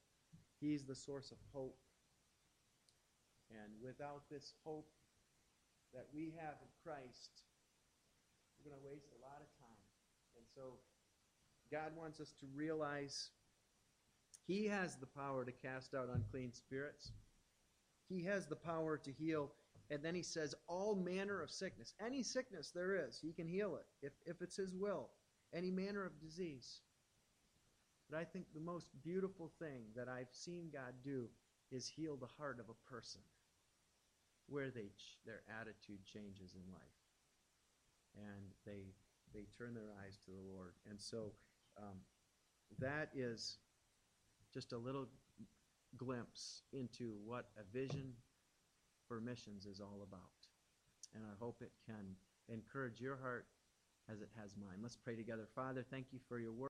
He's 0.61 0.85
the 0.85 0.95
source 0.95 1.31
of 1.31 1.39
hope. 1.53 1.79
And 3.51 3.73
without 3.83 4.23
this 4.31 4.55
hope 4.65 4.89
that 5.95 6.07
we 6.15 6.33
have 6.39 6.55
in 6.63 6.71
Christ, 6.83 7.43
we're 8.59 8.71
going 8.71 8.81
to 8.81 8.87
waste 8.87 9.11
a 9.11 9.23
lot 9.23 9.39
of 9.43 9.51
time. 9.59 9.83
And 10.37 10.47
so 10.55 10.79
God 11.71 11.93
wants 11.97 12.21
us 12.21 12.33
to 12.41 12.47
realize 12.55 13.31
he 14.51 14.67
has 14.67 14.97
the 14.97 15.07
power 15.07 15.45
to 15.45 15.53
cast 15.53 15.95
out 15.95 16.09
unclean 16.13 16.53
spirits. 16.53 17.13
He 18.09 18.25
has 18.25 18.49
the 18.49 18.57
power 18.57 18.99
to 18.99 19.13
heal 19.13 19.53
And 19.91 20.03
then 20.05 20.15
he 20.15 20.23
says, 20.23 20.55
all 20.69 20.95
manner 20.95 21.43
of 21.43 21.51
sickness. 21.51 21.95
Any 22.05 22.23
sickness 22.23 22.71
there 22.75 22.95
is, 22.95 23.19
he 23.21 23.33
can 23.33 23.49
heal 23.49 23.77
it 23.77 23.87
if, 24.07 24.13
if 24.25 24.41
it's 24.41 24.57
his 24.57 24.73
will. 24.75 25.11
Any 25.53 25.71
manner 25.71 26.05
of 26.07 26.21
disease. 26.21 26.81
But 28.09 28.19
I 28.19 28.25
think 28.25 28.47
the 28.55 28.61
most 28.61 28.87
beautiful 29.03 29.51
thing 29.59 29.83
that 29.97 30.09
I've 30.09 30.33
seen 30.33 30.71
God 30.73 30.95
do 31.05 31.29
is 31.73 31.89
heal 31.89 32.17
the 32.17 32.31
heart 32.39 32.59
of 32.61 32.67
a 32.69 32.91
person 32.91 33.21
where 34.49 34.71
they 34.71 34.91
their 35.27 35.43
attitude 35.61 36.05
changes 36.13 36.55
in 36.55 36.73
life. 36.73 36.99
And 38.17 38.47
they, 38.67 38.95
they 39.35 39.47
turn 39.59 39.75
their 39.75 39.91
eyes 40.05 40.19
to 40.25 40.31
the 40.31 40.53
Lord. 40.53 40.75
And 40.89 41.01
so 41.01 41.33
um, 41.79 41.99
that 42.79 43.11
is 43.15 43.59
just 44.53 44.73
a 44.73 44.79
little 44.79 45.07
glimpse 45.97 46.63
into 46.73 47.15
what 47.25 47.47
a 47.59 47.65
vision 47.77 48.13
for 49.09 49.21
missions 49.21 49.67
is 49.67 49.81
all 49.81 50.01
about. 50.03 50.21
And 51.15 51.25
I 51.25 51.35
hope 51.39 51.57
it 51.61 51.73
can 51.87 52.17
encourage 52.49 53.01
your 53.01 53.17
heart 53.17 53.47
as 54.11 54.21
it 54.21 54.29
has 54.41 54.55
mine. 54.57 54.79
Let's 54.83 54.97
pray 54.97 55.17
together. 55.17 55.47
Father, 55.55 55.85
thank 55.91 56.07
you 56.13 56.19
for 56.29 56.39
your 56.39 56.53
word. 56.53 56.59